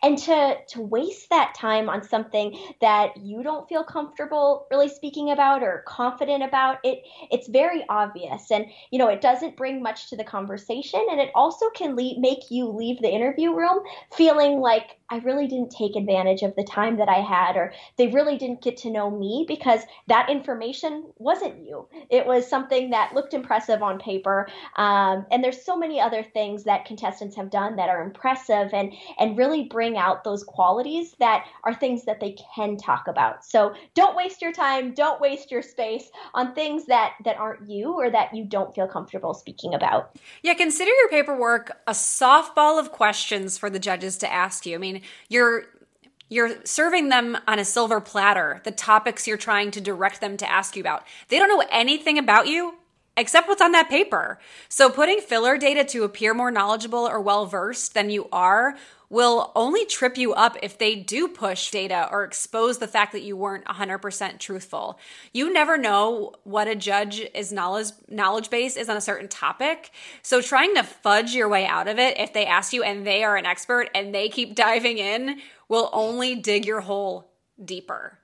And 0.02 0.18
to, 0.18 0.56
to 0.68 0.80
waste 0.80 1.30
that 1.30 1.54
time 1.54 1.88
on 1.88 2.02
something 2.02 2.58
that 2.80 3.16
you 3.16 3.42
don't 3.42 3.68
feel 3.68 3.84
comfortable 3.84 4.66
really 4.70 4.88
speaking 4.88 5.30
about 5.30 5.62
or 5.62 5.84
confident 5.87 6.42
about, 6.42 6.78
it 6.84 7.02
it's 7.30 7.49
very 7.49 7.84
obvious. 7.88 8.50
And, 8.50 8.66
you 8.90 8.99
know, 8.99 9.08
it 9.08 9.20
doesn't 9.20 9.56
bring 9.56 9.82
much 9.82 10.11
to 10.11 10.16
the 10.16 10.25
conversation. 10.25 11.04
And 11.11 11.20
it 11.20 11.30
also 11.34 11.70
can 11.70 11.96
leave, 11.96 12.18
make 12.18 12.50
you 12.50 12.68
leave 12.68 13.00
the 13.00 13.11
interview 13.11 13.54
room 13.54 13.80
feeling 14.12 14.61
like 14.61 14.99
I 15.11 15.18
really 15.18 15.46
didn't 15.46 15.70
take 15.70 15.96
advantage 15.96 16.42
of 16.42 16.54
the 16.56 16.64
time 16.64 16.96
that 16.96 17.08
I 17.08 17.20
had, 17.20 17.56
or 17.56 17.73
they 17.96 18.08
really 18.08 18.36
didn't 18.36 18.62
get 18.62 18.76
to 18.78 18.90
know 18.90 19.10
me 19.10 19.44
because 19.46 19.80
that 20.08 20.28
information 20.30 21.12
wasn't 21.18 21.64
you. 21.64 21.88
It 22.10 22.26
was 22.26 22.48
something 22.48 22.90
that 22.90 23.14
looked 23.14 23.34
impressive 23.34 23.82
on 23.82 23.98
paper. 23.98 24.48
Um, 24.76 25.26
and 25.30 25.42
there's 25.42 25.64
so 25.64 25.76
many 25.76 26.00
other 26.00 26.22
things 26.22 26.64
that 26.64 26.84
contestants 26.84 27.36
have 27.36 27.50
done 27.50 27.76
that 27.76 27.88
are 27.88 28.02
impressive 28.02 28.70
and 28.72 28.92
and 29.18 29.38
really 29.38 29.64
bring 29.64 29.96
out 29.96 30.24
those 30.24 30.42
qualities 30.42 31.14
that 31.18 31.46
are 31.64 31.74
things 31.74 32.04
that 32.04 32.20
they 32.20 32.36
can 32.54 32.76
talk 32.76 33.06
about. 33.06 33.44
So 33.44 33.74
don't 33.94 34.16
waste 34.16 34.42
your 34.42 34.52
time, 34.52 34.94
don't 34.94 35.20
waste 35.20 35.50
your 35.50 35.62
space 35.62 36.10
on 36.34 36.54
things 36.54 36.86
that 36.86 37.14
that 37.24 37.36
aren't 37.36 37.68
you 37.68 37.92
or 37.92 38.10
that 38.10 38.34
you 38.34 38.44
don't 38.44 38.74
feel 38.74 38.88
comfortable 38.88 39.34
speaking 39.34 39.74
about. 39.74 40.16
Yeah, 40.42 40.54
consider 40.54 40.90
your 40.90 41.08
paperwork 41.08 41.78
a 41.86 41.92
softball 41.92 42.78
of 42.78 42.92
questions 42.92 43.58
for 43.58 43.70
the 43.70 43.78
judges 43.78 44.18
to 44.18 44.32
ask 44.32 44.66
you. 44.66 44.74
I 44.74 44.78
mean, 44.78 45.02
you're 45.28 45.64
you're 46.28 46.64
serving 46.64 47.09
them 47.09 47.37
on 47.47 47.59
a 47.59 47.64
silver 47.64 48.00
platter 48.00 48.61
the 48.64 48.71
topics 48.71 49.26
you're 49.26 49.37
trying 49.37 49.71
to 49.73 49.81
direct 49.81 50.21
them 50.21 50.37
to 50.38 50.50
ask 50.50 50.76
you 50.76 50.83
about. 50.83 51.04
They 51.28 51.38
don't 51.38 51.49
know 51.49 51.66
anything 51.71 52.19
about 52.19 52.47
you 52.47 52.75
except 53.16 53.49
what's 53.49 53.62
on 53.62 53.73
that 53.73 53.88
paper. 53.88 54.38
So 54.69 54.90
putting 54.90 55.21
filler 55.21 55.57
data 55.57 55.85
to 55.85 56.04
appear 56.04 56.35
more 56.35 56.50
knowledgeable 56.50 57.07
or 57.07 57.21
well 57.21 57.47
versed 57.47 57.95
than 57.95 58.11
you 58.11 58.28
are 58.33 58.76
will 59.11 59.52
only 59.54 59.85
trip 59.87 60.19
you 60.19 60.33
up 60.33 60.57
if 60.61 60.76
they 60.78 60.97
do 60.97 61.28
push 61.28 61.71
data 61.71 62.09
or 62.11 62.25
expose 62.25 62.78
the 62.78 62.88
fact 62.88 63.12
that 63.12 63.23
you 63.23 63.37
weren't 63.37 63.64
100% 63.66 64.38
truthful. 64.40 64.99
You 65.33 65.52
never 65.52 65.78
know 65.78 66.33
what 66.43 66.66
a 66.66 66.75
judge 66.75 67.21
is 67.33 67.52
knowledge 67.52 67.93
knowledge 68.09 68.50
base 68.50 68.76
is 68.76 68.88
on 68.88 68.97
a 68.97 69.00
certain 69.00 69.28
topic. 69.28 69.90
So 70.23 70.40
trying 70.40 70.75
to 70.75 70.83
fudge 70.83 71.33
your 71.33 71.49
way 71.49 71.64
out 71.64 71.87
of 71.87 71.99
it 71.99 72.19
if 72.19 72.33
they 72.33 72.47
ask 72.47 72.73
you 72.73 72.83
and 72.83 73.07
they 73.07 73.23
are 73.23 73.37
an 73.37 73.47
expert 73.47 73.88
and 73.95 74.12
they 74.12 74.28
keep 74.28 74.54
diving 74.64 74.99
in 74.99 75.40
will 75.68 75.90
only 75.92 76.35
dig 76.35 76.66
your 76.66 76.80
hole 76.80 77.30
deeper. 77.62 78.18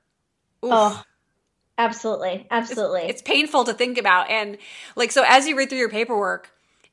Oof. 0.65 0.71
Oh, 0.73 1.03
absolutely. 1.79 2.47
Absolutely. 2.51 3.03
It's, 3.03 3.21
it's 3.21 3.23
painful 3.23 3.65
to 3.65 3.73
think 3.73 3.99
about 3.99 4.31
and 4.31 4.59
like 4.97 5.13
so 5.13 5.25
as 5.27 5.47
you 5.47 5.57
read 5.57 5.69
through 5.69 5.79
your 5.79 5.89
paperwork, 5.91 6.51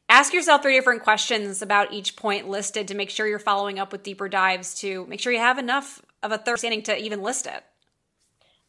Ask 0.09 0.33
yourself 0.33 0.61
three 0.61 0.75
different 0.75 1.03
questions 1.03 1.61
about 1.61 1.91
each 1.91 2.15
point 2.15 2.47
listed 2.47 2.87
to 2.87 2.95
make 2.95 3.09
sure 3.09 3.27
you're 3.27 3.39
following 3.39 3.77
up 3.77 3.91
with 3.91 4.03
deeper 4.03 4.29
dives 4.29 4.73
to 4.75 5.05
make 5.07 5.19
sure 5.19 5.33
you 5.33 5.39
have 5.39 5.57
enough 5.57 6.01
of 6.23 6.31
a 6.31 6.37
thorough 6.37 6.53
understanding 6.53 6.83
to 6.83 6.97
even 6.97 7.21
list 7.21 7.45
it. 7.45 7.61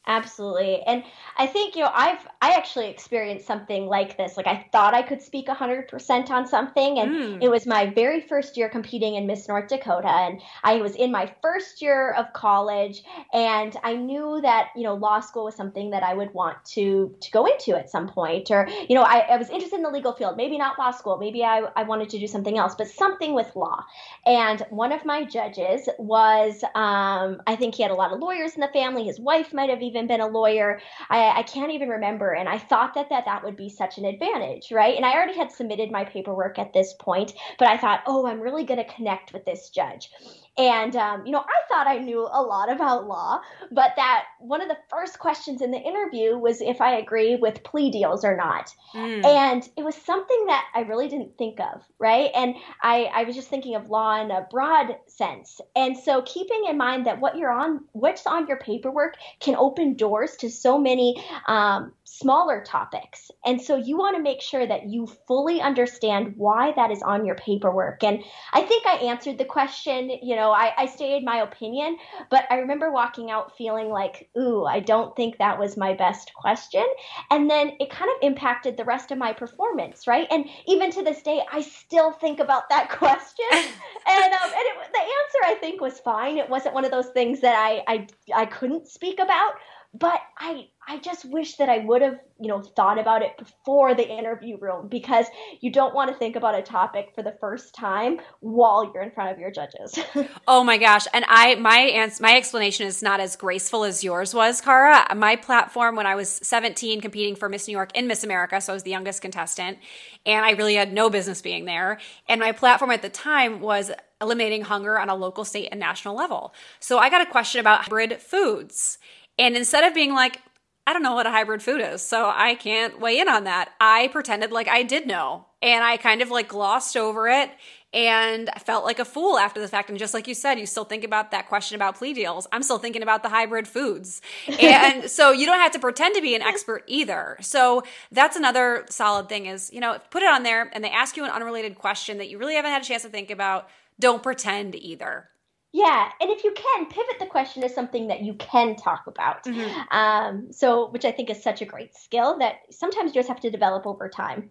Absolutely. 0.08 0.80
And 0.86 1.04
I 1.36 1.46
think, 1.46 1.76
you 1.76 1.82
know, 1.82 1.90
I've 1.92 2.26
I 2.40 2.52
actually 2.52 2.88
experienced 2.88 3.46
something 3.46 3.86
like 3.86 4.16
this. 4.16 4.38
Like 4.38 4.46
I 4.46 4.66
thought 4.72 4.94
I 4.94 5.02
could 5.02 5.20
speak 5.20 5.48
100% 5.48 6.30
on 6.30 6.46
something 6.46 6.98
and 6.98 7.10
mm. 7.10 7.42
it 7.42 7.50
was 7.50 7.66
my 7.66 7.90
very 7.90 8.22
first 8.22 8.56
year 8.56 8.70
competing 8.70 9.16
in 9.16 9.26
Miss 9.26 9.46
North 9.48 9.68
Dakota 9.68 10.09
and 10.09 10.40
I 10.64 10.76
was 10.76 10.96
in 10.96 11.12
my 11.12 11.30
first 11.42 11.83
year 11.83 12.12
of 12.12 12.33
college 12.33 13.02
and 13.35 13.76
I 13.85 13.96
knew 13.96 14.40
that, 14.40 14.68
you 14.74 14.83
know, 14.83 14.94
law 14.94 15.20
school 15.20 15.44
was 15.44 15.54
something 15.54 15.90
that 15.90 16.02
I 16.02 16.14
would 16.14 16.33
want 16.33 16.64
to 16.72 17.14
to 17.20 17.30
go 17.30 17.44
into 17.44 17.76
at 17.76 17.90
some 17.90 18.09
point 18.09 18.50
or, 18.50 18.66
you 18.88 18.94
know, 18.94 19.02
I, 19.02 19.18
I 19.18 19.37
was 19.37 19.50
interested 19.50 19.76
in 19.76 19.83
the 19.83 19.90
legal 19.90 20.14
field, 20.14 20.38
maybe 20.38 20.56
not 20.56 20.78
law 20.78 20.90
school, 20.90 21.18
maybe 21.18 21.44
I, 21.44 21.64
I 21.76 21.83
wanted 21.83 22.09
to 22.11 22.18
do 22.18 22.26
something 22.26 22.56
else, 22.56 22.74
but 22.74 22.88
something 22.88 23.35
with 23.35 23.54
law. 23.54 23.85
And 24.24 24.62
one 24.70 24.92
of 24.92 25.04
my 25.04 25.24
judges 25.24 25.87
was 25.98 26.64
um, 26.74 27.42
I 27.46 27.56
think 27.56 27.74
he 27.74 27.83
had 27.83 27.92
a 27.92 27.94
lot 27.94 28.11
of 28.11 28.20
lawyers 28.20 28.54
in 28.54 28.62
the 28.62 28.68
family. 28.68 29.04
His 29.04 29.20
wife 29.20 29.52
might 29.52 29.68
have 29.68 29.83
even 29.83 29.97
even 29.98 30.06
been 30.06 30.20
a 30.20 30.28
lawyer. 30.28 30.80
I, 31.11 31.40
I 31.40 31.42
can't 31.42 31.72
even 31.72 31.88
remember. 31.88 32.32
And 32.32 32.48
I 32.48 32.58
thought 32.58 32.94
that, 32.94 33.11
that 33.11 33.24
that 33.24 33.44
would 33.44 33.56
be 33.56 33.68
such 33.68 33.98
an 33.98 34.04
advantage, 34.04 34.70
right? 34.72 34.96
And 34.96 35.04
I 35.04 35.12
already 35.14 35.37
had 35.37 35.52
submitted 35.52 35.90
my 35.90 36.04
paperwork 36.04 36.58
at 36.58 36.72
this 36.72 36.94
point, 36.98 37.34
but 37.58 37.68
I 37.68 37.76
thought, 37.76 38.02
oh, 38.06 38.26
I'm 38.26 38.40
really 38.40 38.64
going 38.64 38.82
to 38.84 38.94
connect 38.94 39.32
with 39.32 39.44
this 39.44 39.70
judge. 39.70 40.11
And, 40.59 40.97
um, 40.97 41.25
you 41.25 41.31
know, 41.31 41.38
I 41.38 41.68
thought 41.68 41.87
I 41.87 41.99
knew 41.99 42.29
a 42.31 42.42
lot 42.42 42.71
about 42.71 43.07
law, 43.07 43.40
but 43.71 43.92
that 43.94 44.25
one 44.40 44.61
of 44.61 44.68
the 44.68 44.77
first 44.90 45.21
questions 45.21 45.62
in 45.62 45.71
the 45.71 45.79
interview 45.79 46.37
was 46.37 46.61
if 46.61 46.81
I 46.81 46.97
agree 46.97 47.37
with 47.37 47.62
plea 47.62 47.90
deals 47.90 48.25
or 48.25 48.37
not. 48.37 48.75
Mm. 48.92 49.25
And 49.25 49.68
it 49.77 49.85
was 49.85 49.94
something 49.94 50.47
that 50.47 50.64
I 50.75 50.81
really 50.81 51.09
didn't 51.09 51.38
think 51.38 51.61
of, 51.61 51.83
right? 52.01 52.31
And 52.35 52.57
I, 52.83 53.05
I 53.14 53.23
was 53.25 53.37
just 53.37 53.49
thinking 53.49 53.77
of 53.77 53.88
law 53.88 54.21
in 54.21 54.33
a 54.33 54.47
broad 54.51 54.97
sense. 55.07 55.61
And 55.77 55.97
so 55.97 56.23
keeping 56.23 56.64
in 56.68 56.77
mind 56.77 57.07
that 57.07 57.21
what 57.21 57.37
you're 57.37 57.53
on, 57.53 57.85
what's 57.92 58.27
on 58.27 58.49
your 58.49 58.59
paperwork 58.59 59.14
can 59.38 59.55
open 59.55 59.94
doors 59.94 60.35
to 60.38 60.51
so 60.51 60.77
many 60.77 61.23
um, 61.47 61.92
smaller 62.03 62.64
topics. 62.64 63.31
And 63.44 63.61
so 63.61 63.77
you 63.77 63.97
want 63.97 64.16
to 64.16 64.23
make 64.23 64.40
sure 64.40 64.66
that 64.66 64.88
you 64.88 65.07
fully 65.27 65.61
understand 65.61 66.35
why 66.37 66.73
that 66.73 66.90
is 66.90 67.03
on 67.03 67.25
your 67.25 67.37
paperwork. 67.37 68.03
And 68.03 68.25
I 68.53 68.62
think 68.62 68.87
I 68.87 68.97
answered 68.97 69.38
the 69.38 69.44
question, 69.44 70.11
you 70.23 70.35
know, 70.35 70.47
I, 70.52 70.72
I 70.76 70.87
stated 70.87 71.24
my 71.24 71.38
opinion, 71.38 71.96
but 72.30 72.44
I 72.50 72.56
remember 72.56 72.90
walking 72.90 73.30
out 73.30 73.56
feeling 73.56 73.88
like, 73.88 74.28
ooh, 74.38 74.64
I 74.64 74.80
don't 74.80 75.14
think 75.16 75.38
that 75.38 75.58
was 75.58 75.76
my 75.76 75.94
best 75.94 76.32
question. 76.34 76.84
And 77.30 77.50
then 77.50 77.72
it 77.80 77.90
kind 77.90 78.11
of 78.11 78.16
impacted 78.22 78.76
the 78.76 78.84
rest 78.84 79.11
of 79.11 79.18
my 79.18 79.32
performance, 79.32 80.06
right? 80.06 80.26
And 80.30 80.46
even 80.66 80.90
to 80.92 81.02
this 81.02 81.22
day, 81.22 81.42
I 81.52 81.62
still 81.62 82.12
think 82.12 82.40
about 82.40 82.68
that 82.70 82.90
question. 82.98 83.46
and 83.52 84.32
um, 84.34 84.50
and 84.50 84.54
it, 84.54 84.92
the 84.92 84.98
answer 84.98 85.38
I 85.44 85.56
think 85.61 85.80
was 85.80 85.98
fine. 86.00 86.38
It 86.38 86.48
wasn't 86.48 86.74
one 86.74 86.84
of 86.84 86.90
those 86.90 87.08
things 87.08 87.40
that 87.40 87.54
I 87.56 87.82
I, 87.87 88.06
I 88.34 88.46
couldn't 88.46 88.88
speak 88.88 89.18
about, 89.20 89.54
but 89.94 90.20
I 90.38 90.68
I 90.90 90.98
just 90.98 91.27
wish 91.27 91.57
that 91.57 91.68
I 91.68 91.79
would 91.79 92.01
have, 92.01 92.18
you 92.40 92.48
know, 92.48 92.62
thought 92.62 92.98
about 92.98 93.20
it 93.20 93.37
before 93.37 93.94
the 93.94 94.09
interview 94.09 94.57
room 94.59 94.88
because 94.88 95.27
you 95.61 95.70
don't 95.70 95.94
want 95.94 96.11
to 96.11 96.16
think 96.16 96.35
about 96.35 96.55
a 96.55 96.62
topic 96.62 97.11
for 97.14 97.22
the 97.22 97.37
first 97.40 97.74
time 97.74 98.20
while 98.40 98.90
you're 98.92 99.03
in 99.03 99.11
front 99.11 99.31
of 99.31 99.38
your 99.38 99.51
judges. 99.51 99.98
oh 100.48 100.64
my 100.64 100.79
gosh. 100.79 101.07
And 101.12 101.24
I 101.29 101.57
my 101.57 101.79
ans- 101.79 102.20
my 102.20 102.37
explanation 102.37 102.87
is 102.87 103.03
not 103.03 103.20
as 103.20 103.37
graceful 103.37 103.85
as 103.85 104.03
yours 104.03 104.35
was, 104.35 104.61
Cara. 104.61 105.14
My 105.14 105.37
platform 105.37 105.96
when 105.96 106.07
I 106.07 106.14
was 106.14 106.29
17 106.42 107.01
competing 107.01 107.35
for 107.35 107.48
Miss 107.48 107.66
New 107.66 107.72
York 107.72 107.90
in 107.94 108.07
Miss 108.07 108.24
America, 108.24 108.61
so 108.61 108.72
I 108.72 108.74
was 108.74 108.83
the 108.83 108.90
youngest 108.90 109.20
contestant, 109.22 109.79
and 110.24 110.44
I 110.44 110.53
really 110.53 110.74
had 110.74 110.92
no 110.92 111.11
business 111.11 111.42
being 111.42 111.64
there. 111.64 111.98
And 112.29 112.40
my 112.40 112.53
platform 112.53 112.90
at 112.90 113.03
the 113.03 113.11
time 113.11 113.61
was 113.61 113.90
eliminating 114.20 114.62
hunger 114.62 114.98
on 114.98 115.09
a 115.09 115.14
local, 115.14 115.44
state, 115.44 115.68
and 115.70 115.79
national 115.79 116.14
level. 116.14 116.55
So 116.81 116.98
I 116.98 117.11
got 117.11 117.20
a 117.20 117.27
question 117.27 117.61
about 117.61 117.83
hybrid 117.83 118.20
foods. 118.20 118.98
And 119.38 119.57
instead 119.57 119.85
of 119.85 119.94
being 119.94 120.14
like, 120.14 120.40
I 120.87 120.92
don't 120.92 121.03
know 121.03 121.14
what 121.14 121.27
a 121.27 121.31
hybrid 121.31 121.62
food 121.62 121.83
is, 121.83 122.01
so 122.01 122.33
I 122.35 122.55
can't 122.55 122.98
weigh 122.98 123.20
in 123.20 123.29
on 123.29 123.44
that. 123.44 123.70
I 123.81 124.09
pretended 124.09 124.53
like 124.53 124.68
I 124.68 124.83
did 124.83 125.07
know. 125.07 125.46
And 125.61 125.85
I 125.85 125.96
kind 125.96 126.22
of 126.22 126.31
like 126.31 126.48
glossed 126.48 126.96
over 126.96 127.29
it 127.29 127.51
and 127.92 128.51
I 128.51 128.59
felt 128.59 128.85
like 128.85 128.98
a 128.98 129.05
fool 129.05 129.38
after 129.38 129.61
the 129.61 129.68
fact. 129.68 129.88
And 129.88 129.98
just 129.98 130.12
like 130.12 130.29
you 130.29 130.35
said, 130.35 130.59
you 130.59 130.66
still 130.66 130.85
think 130.85 131.05
about 131.05 131.31
that 131.31 131.48
question 131.48 131.74
about 131.74 131.96
plea 131.96 132.12
deals. 132.12 132.46
I'm 132.53 132.62
still 132.62 132.79
thinking 132.79 133.03
about 133.03 133.22
the 133.22 133.29
hybrid 133.29 133.66
foods. 133.66 134.20
And 134.61 135.11
so 135.11 135.31
you 135.31 135.46
don't 135.46 135.59
have 135.59 135.72
to 135.72 135.79
pretend 135.79 136.14
to 136.16 136.20
be 136.20 136.35
an 136.35 136.42
expert 136.42 136.85
either. 136.87 137.38
So 137.40 137.83
that's 138.12 138.37
another 138.37 138.85
solid 138.90 139.29
thing 139.29 139.46
is, 139.46 139.70
you 139.72 139.81
know, 139.81 139.98
put 140.11 140.22
it 140.22 140.29
on 140.29 140.42
there 140.42 140.70
and 140.72 140.85
they 140.85 140.90
ask 140.90 141.16
you 141.16 141.24
an 141.24 141.31
unrelated 141.31 141.77
question 141.77 142.18
that 142.18 142.29
you 142.29 142.38
really 142.38 142.55
haven't 142.55 142.70
had 142.70 142.83
a 142.83 142.85
chance 142.85 143.03
to 143.03 143.09
think 143.09 143.31
about. 143.31 143.68
Don't 143.98 144.22
pretend 144.22 144.74
either. 144.74 145.29
Yeah, 145.72 146.11
and 146.20 146.31
if 146.31 146.44
you 146.44 146.52
can 146.52 146.87
pivot 146.87 147.18
the 147.20 147.26
question 147.26 147.62
to 147.62 147.68
something 147.68 148.09
that 148.09 148.22
you 148.22 148.35
can 148.35 148.74
talk 148.74 149.07
about, 149.07 149.44
mm-hmm. 149.44 149.96
um, 149.96 150.50
so 150.50 150.88
which 150.88 151.04
I 151.04 151.12
think 151.12 151.28
is 151.28 151.42
such 151.42 151.61
a 151.61 151.66
great 151.66 151.94
skill 151.94 152.38
that 152.38 152.61
sometimes 152.70 153.11
you 153.11 153.20
just 153.20 153.28
have 153.28 153.40
to 153.40 153.50
develop 153.50 153.87
over 153.87 154.09
time. 154.09 154.50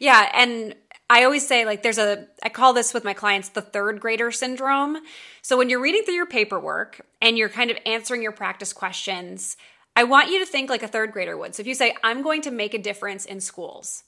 Yeah, 0.00 0.30
and 0.32 0.74
I 1.10 1.24
always 1.24 1.46
say, 1.46 1.66
like, 1.66 1.82
there's 1.82 1.98
a, 1.98 2.26
I 2.42 2.48
call 2.48 2.72
this 2.72 2.94
with 2.94 3.04
my 3.04 3.12
clients 3.12 3.50
the 3.50 3.60
third 3.60 4.00
grader 4.00 4.32
syndrome. 4.32 4.96
So 5.42 5.58
when 5.58 5.68
you're 5.68 5.80
reading 5.80 6.02
through 6.04 6.14
your 6.14 6.26
paperwork 6.26 7.06
and 7.20 7.36
you're 7.36 7.50
kind 7.50 7.70
of 7.70 7.76
answering 7.84 8.22
your 8.22 8.32
practice 8.32 8.72
questions, 8.72 9.56
I 9.94 10.04
want 10.04 10.30
you 10.30 10.38
to 10.40 10.46
think 10.46 10.70
like 10.70 10.82
a 10.82 10.88
third 10.88 11.12
grader 11.12 11.36
would. 11.36 11.54
So 11.54 11.60
if 11.60 11.66
you 11.66 11.74
say, 11.74 11.94
I'm 12.02 12.22
going 12.22 12.42
to 12.42 12.50
make 12.50 12.74
a 12.74 12.78
difference 12.78 13.24
in 13.24 13.40
schools, 13.40 14.04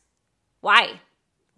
why? 0.61 1.01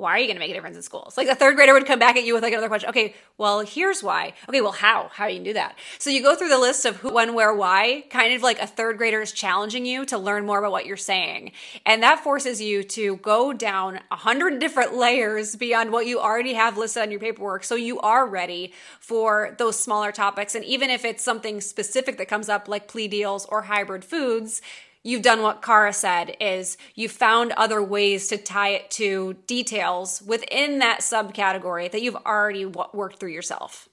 Why 0.00 0.12
are 0.12 0.18
you 0.18 0.26
going 0.26 0.36
to 0.36 0.40
make 0.40 0.50
a 0.50 0.54
difference 0.54 0.76
in 0.76 0.82
schools? 0.82 1.16
Like 1.18 1.28
a 1.28 1.34
third 1.34 1.56
grader 1.56 1.74
would 1.74 1.86
come 1.86 1.98
back 1.98 2.16
at 2.16 2.24
you 2.24 2.32
with 2.32 2.42
like 2.42 2.54
another 2.54 2.68
question. 2.68 2.88
Okay, 2.88 3.14
well, 3.36 3.60
here's 3.60 4.02
why. 4.02 4.32
Okay, 4.48 4.62
well, 4.62 4.72
how? 4.72 5.10
How 5.12 5.26
you 5.26 5.44
do 5.44 5.52
that? 5.52 5.76
So 5.98 6.08
you 6.08 6.22
go 6.22 6.34
through 6.34 6.48
the 6.48 6.58
list 6.58 6.86
of 6.86 6.96
who, 6.96 7.12
when, 7.12 7.34
where, 7.34 7.54
why, 7.54 8.04
kind 8.08 8.32
of 8.32 8.42
like 8.42 8.58
a 8.60 8.66
third 8.66 8.96
grader 8.96 9.20
is 9.20 9.30
challenging 9.30 9.84
you 9.84 10.06
to 10.06 10.16
learn 10.16 10.46
more 10.46 10.58
about 10.58 10.72
what 10.72 10.86
you're 10.86 10.96
saying. 10.96 11.52
And 11.84 12.02
that 12.02 12.24
forces 12.24 12.62
you 12.62 12.82
to 12.82 13.16
go 13.16 13.52
down 13.52 14.00
a 14.10 14.16
hundred 14.16 14.58
different 14.58 14.94
layers 14.94 15.54
beyond 15.54 15.92
what 15.92 16.06
you 16.06 16.18
already 16.18 16.54
have 16.54 16.78
listed 16.78 17.02
on 17.02 17.10
your 17.10 17.20
paperwork. 17.20 17.64
So 17.64 17.74
you 17.74 18.00
are 18.00 18.26
ready 18.26 18.72
for 19.00 19.54
those 19.58 19.78
smaller 19.78 20.12
topics. 20.12 20.54
And 20.54 20.64
even 20.64 20.88
if 20.88 21.04
it's 21.04 21.22
something 21.22 21.60
specific 21.60 22.16
that 22.16 22.28
comes 22.28 22.48
up 22.48 22.68
like 22.68 22.88
plea 22.88 23.08
deals 23.08 23.44
or 23.46 23.62
hybrid 23.62 24.04
foods, 24.04 24.62
you've 25.02 25.22
done 25.22 25.42
what 25.42 25.62
Cara 25.62 25.92
said 25.92 26.36
is 26.40 26.76
you 26.94 27.08
found 27.08 27.52
other 27.52 27.82
ways 27.82 28.28
to 28.28 28.36
tie 28.36 28.70
it 28.70 28.90
to 28.92 29.36
details 29.46 30.22
within 30.22 30.78
that 30.80 31.00
subcategory 31.00 31.90
that 31.90 32.02
you've 32.02 32.16
already 32.16 32.66
worked 32.66 33.18
through 33.18 33.32
yourself. 33.32 33.88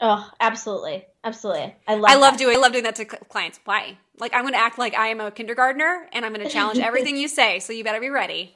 Oh, 0.00 0.30
absolutely. 0.40 1.06
Absolutely. 1.24 1.74
I 1.88 1.94
love 1.94 2.10
I 2.10 2.14
love 2.16 2.32
that. 2.34 2.38
doing 2.38 2.56
I 2.56 2.60
love 2.60 2.72
doing 2.72 2.84
that 2.84 2.96
to 2.96 3.04
clients. 3.04 3.58
Why? 3.64 3.96
Like 4.18 4.34
I'm 4.34 4.42
going 4.42 4.52
to 4.52 4.60
act 4.60 4.78
like 4.78 4.94
I 4.94 5.08
am 5.08 5.20
a 5.20 5.30
kindergartner 5.30 6.08
and 6.12 6.24
I'm 6.24 6.32
going 6.32 6.46
to 6.46 6.52
challenge 6.52 6.78
everything 6.78 7.16
you 7.16 7.28
say, 7.28 7.58
so 7.60 7.72
you 7.72 7.82
better 7.82 8.00
be 8.00 8.10
ready. 8.10 8.54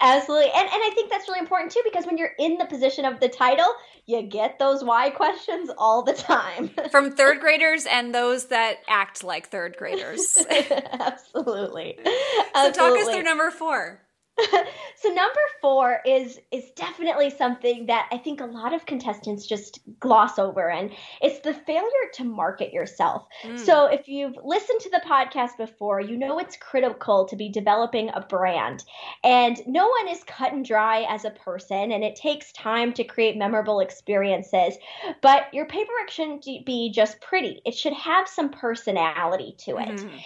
Absolutely. 0.00 0.46
And 0.46 0.68
and 0.68 0.82
I 0.82 0.90
think 0.94 1.10
that's 1.10 1.28
really 1.28 1.40
important 1.40 1.72
too 1.72 1.80
because 1.84 2.06
when 2.06 2.18
you're 2.18 2.32
in 2.38 2.58
the 2.58 2.66
position 2.66 3.04
of 3.04 3.20
the 3.20 3.28
title, 3.28 3.72
you 4.06 4.22
get 4.22 4.58
those 4.58 4.82
why 4.84 5.10
questions 5.10 5.70
all 5.78 6.02
the 6.02 6.12
time. 6.12 6.70
From 6.90 7.12
third 7.12 7.40
graders 7.40 7.86
and 7.86 8.14
those 8.14 8.46
that 8.46 8.78
act 8.88 9.24
like 9.24 9.48
third 9.48 9.76
graders. 9.76 10.36
Absolutely. 10.36 10.84
Absolutely. 10.98 11.98
So 12.54 12.72
talk 12.72 12.98
us 12.98 13.08
through 13.08 13.22
number 13.22 13.50
4. 13.50 14.00
so 15.04 15.10
number 15.10 15.40
four 15.60 16.00
is 16.06 16.40
is 16.50 16.70
definitely 16.70 17.28
something 17.28 17.86
that 17.86 18.08
I 18.10 18.16
think 18.16 18.40
a 18.40 18.46
lot 18.46 18.72
of 18.72 18.86
contestants 18.86 19.46
just 19.46 19.80
gloss 20.00 20.38
over, 20.38 20.70
and 20.70 20.90
it's 21.20 21.40
the 21.40 21.52
failure 21.52 22.08
to 22.14 22.24
market 22.24 22.72
yourself. 22.72 23.26
Mm. 23.42 23.58
So 23.58 23.84
if 23.84 24.08
you've 24.08 24.38
listened 24.42 24.80
to 24.80 24.90
the 24.90 25.02
podcast 25.06 25.58
before, 25.58 26.00
you 26.00 26.16
know 26.16 26.38
it's 26.38 26.56
critical 26.56 27.26
to 27.26 27.36
be 27.36 27.50
developing 27.50 28.08
a 28.14 28.22
brand, 28.22 28.82
and 29.22 29.60
no 29.66 29.88
one 29.88 30.08
is 30.08 30.24
cut 30.24 30.54
and 30.54 30.64
dry 30.64 31.02
as 31.02 31.26
a 31.26 31.30
person, 31.30 31.92
and 31.92 32.02
it 32.02 32.16
takes 32.16 32.50
time 32.52 32.94
to 32.94 33.04
create 33.04 33.36
memorable 33.36 33.80
experiences. 33.80 34.78
But 35.20 35.52
your 35.52 35.66
paperwork 35.66 36.08
shouldn't 36.08 36.46
be 36.64 36.90
just 36.94 37.20
pretty; 37.20 37.60
it 37.66 37.74
should 37.74 37.92
have 37.92 38.26
some 38.26 38.48
personality 38.48 39.54
to 39.66 39.76
it. 39.76 40.00
Mm. 40.00 40.20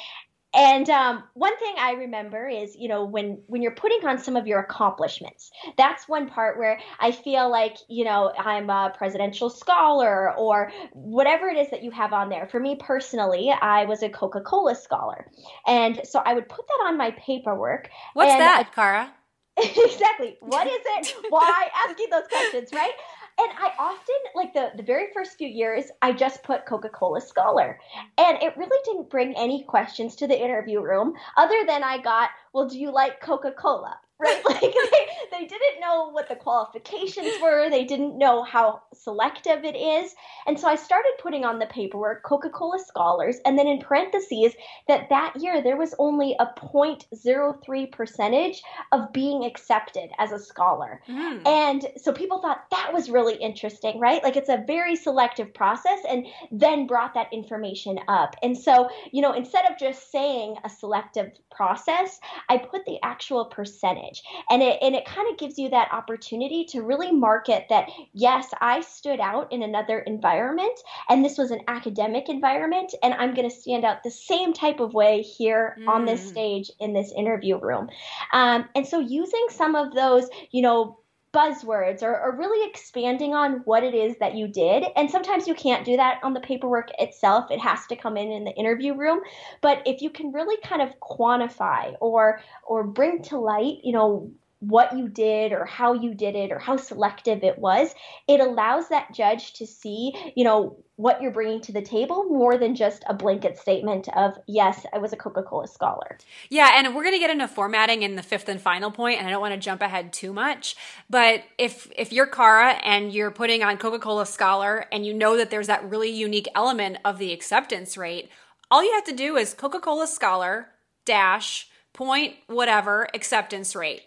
And 0.54 0.88
um, 0.88 1.24
one 1.34 1.56
thing 1.58 1.74
I 1.78 1.92
remember 1.92 2.48
is, 2.48 2.74
you 2.74 2.88
know, 2.88 3.04
when 3.04 3.42
when 3.48 3.60
you're 3.60 3.74
putting 3.74 4.06
on 4.06 4.18
some 4.18 4.34
of 4.34 4.46
your 4.46 4.60
accomplishments, 4.60 5.50
that's 5.76 6.08
one 6.08 6.26
part 6.26 6.58
where 6.58 6.80
I 6.98 7.12
feel 7.12 7.50
like, 7.50 7.76
you 7.88 8.04
know, 8.04 8.32
I'm 8.38 8.70
a 8.70 8.92
presidential 8.96 9.50
scholar 9.50 10.34
or 10.36 10.72
whatever 10.92 11.48
it 11.48 11.58
is 11.58 11.70
that 11.70 11.82
you 11.82 11.90
have 11.90 12.14
on 12.14 12.30
there. 12.30 12.48
For 12.48 12.60
me 12.60 12.76
personally, 12.80 13.50
I 13.50 13.84
was 13.84 14.02
a 14.02 14.08
Coca-Cola 14.08 14.74
scholar, 14.74 15.30
and 15.66 16.00
so 16.04 16.22
I 16.24 16.32
would 16.32 16.48
put 16.48 16.66
that 16.66 16.86
on 16.86 16.96
my 16.96 17.10
paperwork. 17.10 17.90
What's 18.14 18.32
that, 18.32 18.72
Cara? 18.74 19.12
exactly. 19.58 20.36
What 20.40 20.66
is 20.66 20.80
it? 20.82 21.14
Why 21.28 21.68
asking 21.86 22.08
those 22.10 22.26
questions, 22.28 22.70
right? 22.72 22.92
And 23.38 23.50
I 23.58 23.72
often 23.78 24.16
like 24.34 24.52
the 24.52 24.72
the 24.76 24.82
very 24.82 25.06
first 25.14 25.38
few 25.38 25.48
years 25.48 25.86
I 26.02 26.12
just 26.12 26.42
put 26.42 26.66
Coca-Cola 26.66 27.20
scholar. 27.20 27.78
And 28.18 28.42
it 28.42 28.56
really 28.56 28.78
didn't 28.84 29.10
bring 29.10 29.34
any 29.36 29.62
questions 29.62 30.16
to 30.16 30.26
the 30.26 30.38
interview 30.38 30.80
room 30.80 31.14
other 31.36 31.64
than 31.66 31.82
I 31.82 31.98
got 31.98 32.30
well 32.52 32.68
do 32.68 32.78
you 32.78 32.90
like 32.90 33.20
Coca-Cola 33.20 33.98
right? 34.20 34.44
Like 34.44 34.60
they, 34.60 35.06
they 35.30 35.46
didn't 35.46 35.80
know 35.80 36.10
what 36.10 36.28
the 36.28 36.34
qualifications 36.34 37.40
were. 37.40 37.70
They 37.70 37.84
didn't 37.84 38.18
know 38.18 38.42
how 38.42 38.82
selective 38.92 39.64
it 39.64 39.76
is. 39.76 40.12
And 40.48 40.58
so 40.58 40.66
I 40.66 40.74
started 40.74 41.12
putting 41.22 41.44
on 41.44 41.60
the 41.60 41.66
paperwork 41.66 42.24
Coca-Cola 42.24 42.80
scholars 42.80 43.36
and 43.46 43.56
then 43.56 43.68
in 43.68 43.78
parentheses 43.78 44.54
that 44.88 45.08
that 45.10 45.34
year 45.40 45.62
there 45.62 45.76
was 45.76 45.94
only 46.00 46.34
a 46.40 46.46
0.03 46.58 47.92
percentage 47.92 48.60
of 48.90 49.12
being 49.12 49.44
accepted 49.44 50.10
as 50.18 50.32
a 50.32 50.38
scholar. 50.40 51.00
Mm. 51.08 51.46
And 51.46 51.86
so 51.96 52.12
people 52.12 52.42
thought 52.42 52.64
that 52.72 52.92
was 52.92 53.10
really 53.10 53.36
interesting, 53.36 54.00
right? 54.00 54.20
Like 54.24 54.36
it's 54.36 54.48
a 54.48 54.64
very 54.66 54.96
selective 54.96 55.54
process 55.54 56.00
and 56.08 56.26
then 56.50 56.88
brought 56.88 57.14
that 57.14 57.32
information 57.32 58.00
up. 58.08 58.34
And 58.42 58.58
so, 58.58 58.88
you 59.12 59.22
know, 59.22 59.32
instead 59.32 59.64
of 59.70 59.78
just 59.78 60.10
saying 60.10 60.56
a 60.64 60.68
selective 60.68 61.30
process, 61.52 62.18
I 62.48 62.58
put 62.58 62.84
the 62.84 62.98
actual 63.02 63.46
percentage. 63.46 64.22
And 64.50 64.62
it 64.62 64.78
and 64.82 64.94
it 64.94 65.04
kind 65.04 65.30
of 65.30 65.38
gives 65.38 65.58
you 65.58 65.68
that 65.70 65.92
opportunity 65.92 66.64
to 66.66 66.82
really 66.82 67.12
market 67.12 67.66
that 67.70 67.88
yes, 68.12 68.48
I 68.60 68.80
stood 68.80 69.20
out 69.20 69.52
in 69.52 69.62
another 69.62 70.00
environment 70.00 70.78
and 71.08 71.24
this 71.24 71.38
was 71.38 71.50
an 71.50 71.60
academic 71.68 72.28
environment 72.28 72.94
and 73.02 73.14
I'm 73.14 73.34
going 73.34 73.48
to 73.48 73.54
stand 73.54 73.84
out 73.84 74.02
the 74.02 74.10
same 74.10 74.52
type 74.52 74.80
of 74.80 74.94
way 74.94 75.22
here 75.22 75.76
mm. 75.80 75.88
on 75.88 76.04
this 76.04 76.24
mm. 76.24 76.28
stage 76.28 76.70
in 76.80 76.92
this 76.92 77.12
interview 77.16 77.58
room. 77.58 77.88
Um, 78.32 78.68
and 78.74 78.86
so 78.86 78.98
using 78.98 79.46
some 79.50 79.74
of 79.74 79.94
those, 79.94 80.28
you 80.50 80.62
know, 80.62 80.98
buzzwords 81.32 82.02
or, 82.02 82.18
or, 82.18 82.36
really 82.36 82.68
expanding 82.68 83.34
on 83.34 83.60
what 83.64 83.84
it 83.84 83.94
is 83.94 84.16
that 84.18 84.34
you 84.34 84.48
did. 84.48 84.84
And 84.96 85.10
sometimes 85.10 85.46
you 85.46 85.54
can't 85.54 85.84
do 85.84 85.96
that 85.96 86.20
on 86.22 86.32
the 86.32 86.40
paperwork 86.40 86.88
itself. 86.98 87.50
It 87.50 87.60
has 87.60 87.86
to 87.88 87.96
come 87.96 88.16
in 88.16 88.30
in 88.30 88.44
the 88.44 88.54
interview 88.54 88.94
room. 88.94 89.20
But 89.60 89.82
if 89.86 90.00
you 90.00 90.10
can 90.10 90.32
really 90.32 90.56
kind 90.62 90.82
of 90.82 90.90
quantify 91.00 91.94
or 92.00 92.40
or 92.66 92.84
bring 92.84 93.22
to 93.24 93.38
light, 93.38 93.78
you 93.82 93.92
know, 93.92 94.30
what 94.60 94.96
you 94.96 95.08
did 95.08 95.52
or 95.52 95.64
how 95.64 95.92
you 95.92 96.14
did 96.14 96.34
it 96.34 96.50
or 96.50 96.58
how 96.58 96.76
selective 96.76 97.44
it 97.44 97.58
was, 97.58 97.94
it 98.26 98.40
allows 98.40 98.88
that 98.88 99.14
judge 99.14 99.52
to 99.54 99.66
see, 99.66 100.12
you 100.34 100.44
know, 100.44 100.76
what 100.96 101.22
you're 101.22 101.30
bringing 101.30 101.60
to 101.60 101.70
the 101.70 101.80
table 101.80 102.24
more 102.24 102.58
than 102.58 102.74
just 102.74 103.04
a 103.08 103.14
blanket 103.14 103.56
statement 103.56 104.08
of, 104.16 104.36
yes, 104.48 104.84
I 104.92 104.98
was 104.98 105.12
a 105.12 105.16
Coca 105.16 105.44
Cola 105.44 105.68
scholar. 105.68 106.18
Yeah, 106.50 106.72
and 106.74 106.92
we're 106.92 107.04
going 107.04 107.14
to 107.14 107.20
get 107.20 107.30
into 107.30 107.46
formatting 107.46 108.02
in 108.02 108.16
the 108.16 108.22
fifth 108.22 108.48
and 108.48 108.60
final 108.60 108.90
point, 108.90 109.18
and 109.18 109.28
I 109.28 109.30
don't 109.30 109.40
want 109.40 109.54
to 109.54 109.60
jump 109.60 109.80
ahead 109.80 110.12
too 110.12 110.32
much. 110.32 110.74
But 111.08 111.44
if 111.56 111.88
if 111.96 112.12
you're 112.12 112.26
Cara 112.26 112.80
and 112.84 113.12
you're 113.12 113.30
putting 113.30 113.62
on 113.62 113.78
Coca 113.78 114.00
Cola 114.00 114.26
scholar 114.26 114.86
and 114.90 115.06
you 115.06 115.14
know 115.14 115.36
that 115.36 115.50
there's 115.50 115.68
that 115.68 115.88
really 115.88 116.10
unique 116.10 116.48
element 116.56 116.98
of 117.04 117.18
the 117.18 117.32
acceptance 117.32 117.96
rate, 117.96 118.28
all 118.68 118.82
you 118.82 118.92
have 118.94 119.04
to 119.04 119.14
do 119.14 119.36
is 119.36 119.54
Coca 119.54 119.78
Cola 119.78 120.08
scholar 120.08 120.70
dash 121.04 121.68
point 121.94 122.34
whatever 122.48 123.08
acceptance 123.14 123.74
rate 123.74 124.02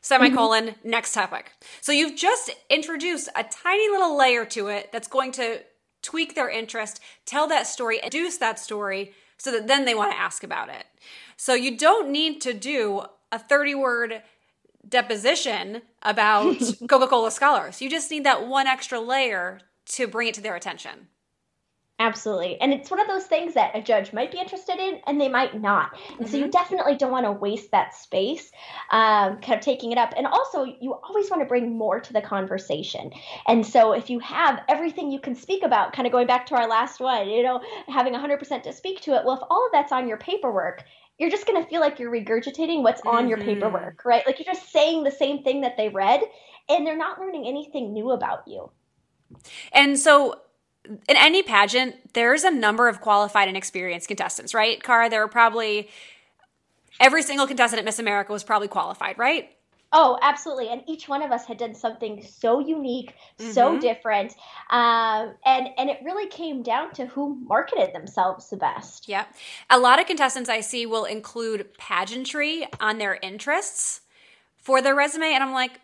semicolon 0.00 0.68
mm-hmm. 0.68 0.90
next 0.90 1.12
topic. 1.12 1.52
So 1.80 1.92
you've 1.92 2.16
just 2.16 2.50
introduced 2.68 3.28
a 3.34 3.44
tiny 3.44 3.88
little 3.88 4.16
layer 4.16 4.44
to 4.46 4.68
it 4.68 4.90
that's 4.92 5.08
going 5.08 5.32
to 5.32 5.60
tweak 6.02 6.34
their 6.34 6.48
interest 6.48 7.00
tell 7.26 7.46
that 7.48 7.66
story 7.66 8.00
induce 8.02 8.38
that 8.38 8.58
story 8.58 9.12
so 9.36 9.50
that 9.52 9.66
then 9.66 9.84
they 9.84 9.94
want 9.94 10.12
to 10.12 10.18
ask 10.18 10.42
about 10.42 10.68
it. 10.68 10.84
So 11.36 11.54
you 11.54 11.76
don't 11.76 12.10
need 12.10 12.40
to 12.42 12.52
do 12.52 13.02
a 13.32 13.38
30 13.38 13.74
word 13.74 14.22
deposition 14.86 15.82
about 16.02 16.56
coca-cola 16.88 17.30
scholars. 17.30 17.80
You 17.80 17.88
just 17.88 18.10
need 18.10 18.24
that 18.24 18.46
one 18.46 18.66
extra 18.66 19.00
layer 19.00 19.60
to 19.86 20.06
bring 20.06 20.28
it 20.28 20.34
to 20.34 20.40
their 20.40 20.56
attention 20.56 21.08
Absolutely. 22.00 22.58
And 22.62 22.72
it's 22.72 22.90
one 22.90 22.98
of 22.98 23.06
those 23.08 23.26
things 23.26 23.52
that 23.52 23.76
a 23.76 23.82
judge 23.82 24.14
might 24.14 24.32
be 24.32 24.38
interested 24.38 24.78
in 24.78 25.02
and 25.06 25.20
they 25.20 25.28
might 25.28 25.60
not. 25.60 25.90
And 25.92 26.20
mm-hmm. 26.20 26.24
so 26.24 26.38
you 26.38 26.44
mm-hmm. 26.44 26.50
definitely 26.50 26.96
don't 26.96 27.12
want 27.12 27.26
to 27.26 27.32
waste 27.32 27.70
that 27.72 27.94
space 27.94 28.50
um, 28.90 29.38
kind 29.42 29.58
of 29.58 29.60
taking 29.60 29.92
it 29.92 29.98
up. 29.98 30.14
And 30.16 30.26
also, 30.26 30.64
you 30.64 30.94
always 30.94 31.28
want 31.28 31.42
to 31.42 31.46
bring 31.46 31.76
more 31.76 32.00
to 32.00 32.12
the 32.14 32.22
conversation. 32.22 33.10
And 33.46 33.66
so 33.66 33.92
if 33.92 34.08
you 34.08 34.18
have 34.20 34.62
everything 34.66 35.12
you 35.12 35.20
can 35.20 35.34
speak 35.34 35.62
about, 35.62 35.92
kind 35.92 36.06
of 36.06 36.12
going 36.12 36.26
back 36.26 36.46
to 36.46 36.54
our 36.54 36.66
last 36.66 37.00
one, 37.00 37.28
you 37.28 37.42
know, 37.42 37.60
having 37.86 38.14
100% 38.14 38.62
to 38.62 38.72
speak 38.72 39.02
to 39.02 39.14
it, 39.14 39.26
well, 39.26 39.36
if 39.36 39.42
all 39.50 39.66
of 39.66 39.72
that's 39.72 39.92
on 39.92 40.08
your 40.08 40.16
paperwork, 40.16 40.84
you're 41.18 41.30
just 41.30 41.46
going 41.46 41.62
to 41.62 41.68
feel 41.68 41.82
like 41.82 41.98
you're 41.98 42.10
regurgitating 42.10 42.82
what's 42.82 43.02
on 43.02 43.14
mm-hmm. 43.14 43.28
your 43.28 43.38
paperwork, 43.38 44.06
right? 44.06 44.26
Like 44.26 44.38
you're 44.38 44.54
just 44.54 44.72
saying 44.72 45.04
the 45.04 45.10
same 45.10 45.42
thing 45.42 45.60
that 45.60 45.76
they 45.76 45.90
read 45.90 46.22
and 46.70 46.86
they're 46.86 46.96
not 46.96 47.20
learning 47.20 47.46
anything 47.46 47.92
new 47.92 48.12
about 48.12 48.48
you. 48.48 48.70
And 49.72 49.98
so 49.98 50.40
in 50.84 51.16
any 51.16 51.42
pageant, 51.42 51.96
there's 52.14 52.44
a 52.44 52.50
number 52.50 52.88
of 52.88 53.00
qualified 53.00 53.48
and 53.48 53.56
experienced 53.56 54.08
contestants, 54.08 54.54
right? 54.54 54.82
Cara, 54.82 55.10
there 55.10 55.20
were 55.20 55.28
probably 55.28 55.88
every 56.98 57.22
single 57.22 57.46
contestant 57.46 57.78
at 57.78 57.84
Miss 57.84 57.98
America 57.98 58.32
was 58.32 58.44
probably 58.44 58.68
qualified, 58.68 59.18
right? 59.18 59.50
Oh, 59.92 60.18
absolutely. 60.22 60.68
And 60.68 60.82
each 60.86 61.08
one 61.08 61.20
of 61.20 61.32
us 61.32 61.46
had 61.46 61.58
done 61.58 61.74
something 61.74 62.22
so 62.22 62.60
unique, 62.60 63.14
mm-hmm. 63.38 63.50
so 63.50 63.78
different. 63.78 64.34
Um, 64.70 65.34
and, 65.44 65.68
and 65.76 65.90
it 65.90 65.98
really 66.04 66.28
came 66.28 66.62
down 66.62 66.92
to 66.92 67.06
who 67.06 67.34
marketed 67.34 67.92
themselves 67.92 68.50
the 68.50 68.56
best. 68.56 69.08
Yeah. 69.08 69.24
A 69.68 69.80
lot 69.80 69.98
of 69.98 70.06
contestants 70.06 70.48
I 70.48 70.60
see 70.60 70.86
will 70.86 71.06
include 71.06 71.76
pageantry 71.76 72.68
on 72.78 72.98
their 72.98 73.18
interests 73.20 74.02
for 74.58 74.80
their 74.80 74.94
resume. 74.94 75.32
And 75.32 75.42
I'm 75.42 75.52
like, 75.52 75.80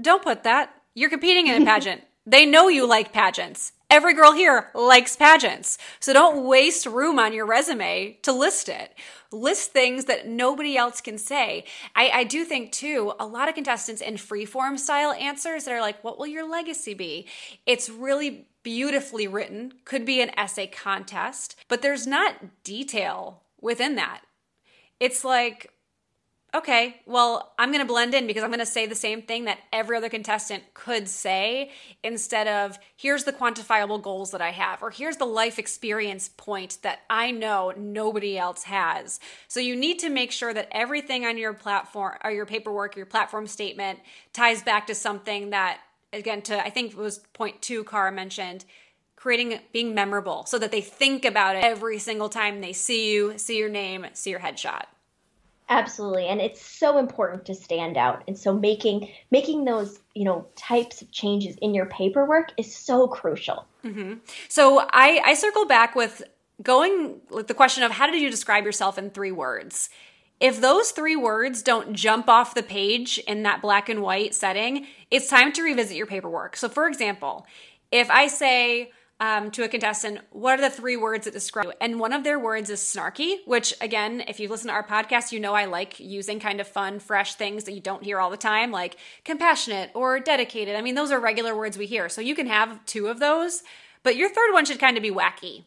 Don't 0.00 0.22
put 0.22 0.44
that. 0.44 0.74
You're 0.94 1.10
competing 1.10 1.48
in 1.48 1.62
a 1.62 1.64
pageant. 1.66 2.02
they 2.24 2.46
know 2.46 2.68
you 2.68 2.86
like 2.86 3.12
pageants. 3.12 3.72
Every 3.94 4.14
girl 4.14 4.32
here 4.32 4.70
likes 4.74 5.14
pageants. 5.14 5.78
So 6.00 6.12
don't 6.12 6.48
waste 6.48 6.84
room 6.84 7.16
on 7.20 7.32
your 7.32 7.46
resume 7.46 8.18
to 8.22 8.32
list 8.32 8.68
it. 8.68 8.92
List 9.30 9.70
things 9.70 10.06
that 10.06 10.26
nobody 10.26 10.76
else 10.76 11.00
can 11.00 11.16
say. 11.16 11.64
I, 11.94 12.10
I 12.12 12.24
do 12.24 12.44
think, 12.44 12.72
too, 12.72 13.12
a 13.20 13.26
lot 13.26 13.48
of 13.48 13.54
contestants 13.54 14.02
in 14.02 14.14
freeform 14.14 14.80
style 14.80 15.12
answers 15.12 15.62
that 15.64 15.74
are 15.74 15.80
like, 15.80 16.02
What 16.02 16.18
will 16.18 16.26
your 16.26 16.44
legacy 16.44 16.92
be? 16.92 17.28
It's 17.66 17.88
really 17.88 18.48
beautifully 18.64 19.28
written, 19.28 19.74
could 19.84 20.04
be 20.04 20.20
an 20.20 20.36
essay 20.36 20.66
contest, 20.66 21.54
but 21.68 21.80
there's 21.80 22.04
not 22.04 22.64
detail 22.64 23.42
within 23.60 23.94
that. 23.94 24.22
It's 24.98 25.24
like, 25.24 25.70
okay, 26.54 27.00
well, 27.04 27.52
I'm 27.58 27.70
going 27.72 27.84
to 27.84 27.92
blend 27.92 28.14
in 28.14 28.26
because 28.28 28.44
I'm 28.44 28.50
going 28.50 28.60
to 28.60 28.66
say 28.66 28.86
the 28.86 28.94
same 28.94 29.22
thing 29.22 29.46
that 29.46 29.58
every 29.72 29.96
other 29.96 30.08
contestant 30.08 30.62
could 30.72 31.08
say 31.08 31.72
instead 32.04 32.46
of 32.46 32.78
here's 32.96 33.24
the 33.24 33.32
quantifiable 33.32 34.00
goals 34.00 34.30
that 34.30 34.40
I 34.40 34.50
have 34.50 34.82
or 34.82 34.90
here's 34.90 35.16
the 35.16 35.24
life 35.24 35.58
experience 35.58 36.28
point 36.28 36.78
that 36.82 37.00
I 37.10 37.32
know 37.32 37.72
nobody 37.76 38.38
else 38.38 38.64
has. 38.64 39.18
So 39.48 39.58
you 39.58 39.74
need 39.74 39.98
to 40.00 40.08
make 40.08 40.30
sure 40.30 40.54
that 40.54 40.68
everything 40.70 41.26
on 41.26 41.38
your 41.38 41.54
platform 41.54 42.16
or 42.22 42.30
your 42.30 42.46
paperwork, 42.46 42.94
your 42.94 43.06
platform 43.06 43.48
statement 43.48 43.98
ties 44.32 44.62
back 44.62 44.86
to 44.86 44.94
something 44.94 45.50
that 45.50 45.80
again 46.12 46.42
to 46.42 46.64
I 46.64 46.70
think 46.70 46.92
it 46.92 46.96
was 46.96 47.18
point 47.18 47.60
2 47.62 47.82
Cara 47.84 48.12
mentioned 48.12 48.64
creating 49.16 49.58
being 49.72 49.94
memorable 49.94 50.44
so 50.46 50.58
that 50.58 50.70
they 50.70 50.80
think 50.80 51.24
about 51.24 51.56
it 51.56 51.64
every 51.64 51.98
single 51.98 52.28
time 52.28 52.60
they 52.60 52.74
see 52.74 53.12
you, 53.12 53.38
see 53.38 53.58
your 53.58 53.70
name, 53.70 54.06
see 54.12 54.30
your 54.30 54.40
headshot. 54.40 54.84
Absolutely, 55.68 56.26
and 56.26 56.40
it's 56.40 56.64
so 56.64 56.98
important 56.98 57.46
to 57.46 57.54
stand 57.54 57.96
out. 57.96 58.22
And 58.28 58.38
so 58.38 58.52
making 58.52 59.10
making 59.30 59.64
those 59.64 59.98
you 60.14 60.24
know 60.24 60.46
types 60.56 61.00
of 61.00 61.10
changes 61.10 61.56
in 61.62 61.74
your 61.74 61.86
paperwork 61.86 62.52
is 62.58 62.74
so 62.74 63.08
crucial. 63.08 63.66
Mm-hmm. 63.82 64.14
So 64.48 64.80
I 64.92 65.20
I 65.24 65.34
circle 65.34 65.66
back 65.66 65.94
with 65.94 66.22
going 66.62 67.20
with 67.30 67.48
the 67.48 67.54
question 67.54 67.82
of 67.82 67.92
how 67.92 68.06
did 68.06 68.20
you 68.20 68.30
describe 68.30 68.64
yourself 68.64 68.98
in 68.98 69.10
three 69.10 69.32
words. 69.32 69.88
If 70.40 70.60
those 70.60 70.90
three 70.90 71.16
words 71.16 71.62
don't 71.62 71.94
jump 71.94 72.28
off 72.28 72.54
the 72.54 72.62
page 72.62 73.18
in 73.26 73.44
that 73.44 73.62
black 73.62 73.88
and 73.88 74.02
white 74.02 74.34
setting, 74.34 74.86
it's 75.10 75.28
time 75.28 75.52
to 75.52 75.62
revisit 75.62 75.96
your 75.96 76.06
paperwork. 76.06 76.56
So, 76.56 76.68
for 76.68 76.86
example, 76.86 77.46
if 77.90 78.10
I 78.10 78.26
say, 78.26 78.90
um, 79.20 79.50
to 79.52 79.62
a 79.62 79.68
contestant, 79.68 80.20
what 80.30 80.58
are 80.58 80.62
the 80.62 80.74
three 80.74 80.96
words 80.96 81.24
that 81.24 81.32
describe 81.32 81.66
you? 81.66 81.72
And 81.80 82.00
one 82.00 82.12
of 82.12 82.24
their 82.24 82.38
words 82.38 82.68
is 82.68 82.80
snarky, 82.80 83.36
which 83.46 83.72
again, 83.80 84.24
if 84.26 84.40
you 84.40 84.48
listen 84.48 84.68
to 84.68 84.74
our 84.74 84.86
podcast, 84.86 85.30
you 85.30 85.38
know 85.38 85.54
I 85.54 85.66
like 85.66 86.00
using 86.00 86.40
kind 86.40 86.60
of 86.60 86.66
fun, 86.66 86.98
fresh 86.98 87.34
things 87.34 87.64
that 87.64 87.72
you 87.72 87.80
don't 87.80 88.02
hear 88.02 88.18
all 88.18 88.30
the 88.30 88.36
time, 88.36 88.72
like 88.72 88.96
compassionate 89.24 89.90
or 89.94 90.18
dedicated. 90.18 90.74
I 90.74 90.82
mean, 90.82 90.96
those 90.96 91.12
are 91.12 91.20
regular 91.20 91.56
words 91.56 91.78
we 91.78 91.86
hear. 91.86 92.08
So 92.08 92.20
you 92.20 92.34
can 92.34 92.48
have 92.48 92.84
two 92.86 93.06
of 93.06 93.20
those, 93.20 93.62
but 94.02 94.16
your 94.16 94.28
third 94.28 94.52
one 94.52 94.64
should 94.64 94.80
kind 94.80 94.96
of 94.96 95.02
be 95.02 95.12
wacky 95.12 95.64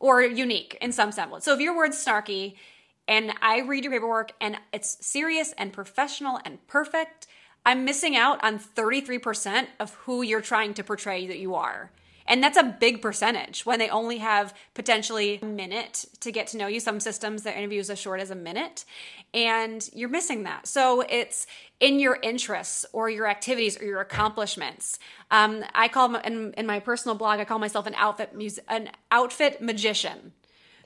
or 0.00 0.22
unique 0.22 0.78
in 0.80 0.92
some 0.92 1.10
semblance. 1.10 1.44
So 1.44 1.52
if 1.52 1.60
your 1.60 1.76
word's 1.76 2.02
snarky 2.02 2.54
and 3.08 3.32
I 3.42 3.60
read 3.60 3.84
your 3.84 3.92
paperwork 3.92 4.32
and 4.40 4.56
it's 4.72 5.04
serious 5.04 5.52
and 5.58 5.72
professional 5.72 6.38
and 6.44 6.64
perfect, 6.68 7.26
I'm 7.66 7.84
missing 7.84 8.14
out 8.14 8.42
on 8.44 8.58
33% 8.58 9.66
of 9.80 9.94
who 9.94 10.22
you're 10.22 10.40
trying 10.40 10.74
to 10.74 10.84
portray 10.84 11.26
that 11.26 11.38
you 11.38 11.54
are. 11.54 11.90
And 12.26 12.42
that's 12.42 12.56
a 12.56 12.62
big 12.62 13.02
percentage 13.02 13.66
when 13.66 13.78
they 13.78 13.90
only 13.90 14.18
have 14.18 14.54
potentially 14.72 15.40
a 15.42 15.46
minute 15.46 16.06
to 16.20 16.32
get 16.32 16.46
to 16.48 16.56
know 16.56 16.66
you. 16.66 16.80
Some 16.80 17.00
systems, 17.00 17.42
their 17.42 17.54
interview 17.54 17.80
is 17.80 17.90
as 17.90 17.98
short 17.98 18.20
as 18.20 18.30
a 18.30 18.34
minute, 18.34 18.84
and 19.34 19.88
you're 19.92 20.08
missing 20.08 20.44
that. 20.44 20.66
So 20.66 21.02
it's 21.02 21.46
in 21.80 21.98
your 21.98 22.18
interests 22.22 22.86
or 22.92 23.10
your 23.10 23.26
activities 23.26 23.80
or 23.80 23.84
your 23.84 24.00
accomplishments. 24.00 24.98
Um, 25.30 25.64
I 25.74 25.88
call 25.88 26.14
in, 26.16 26.54
in 26.54 26.66
my 26.66 26.80
personal 26.80 27.14
blog, 27.14 27.40
I 27.40 27.44
call 27.44 27.58
myself 27.58 27.86
an 27.86 27.94
outfit 27.96 28.34
mus- 28.34 28.60
an 28.68 28.90
outfit 29.10 29.60
magician. 29.60 30.32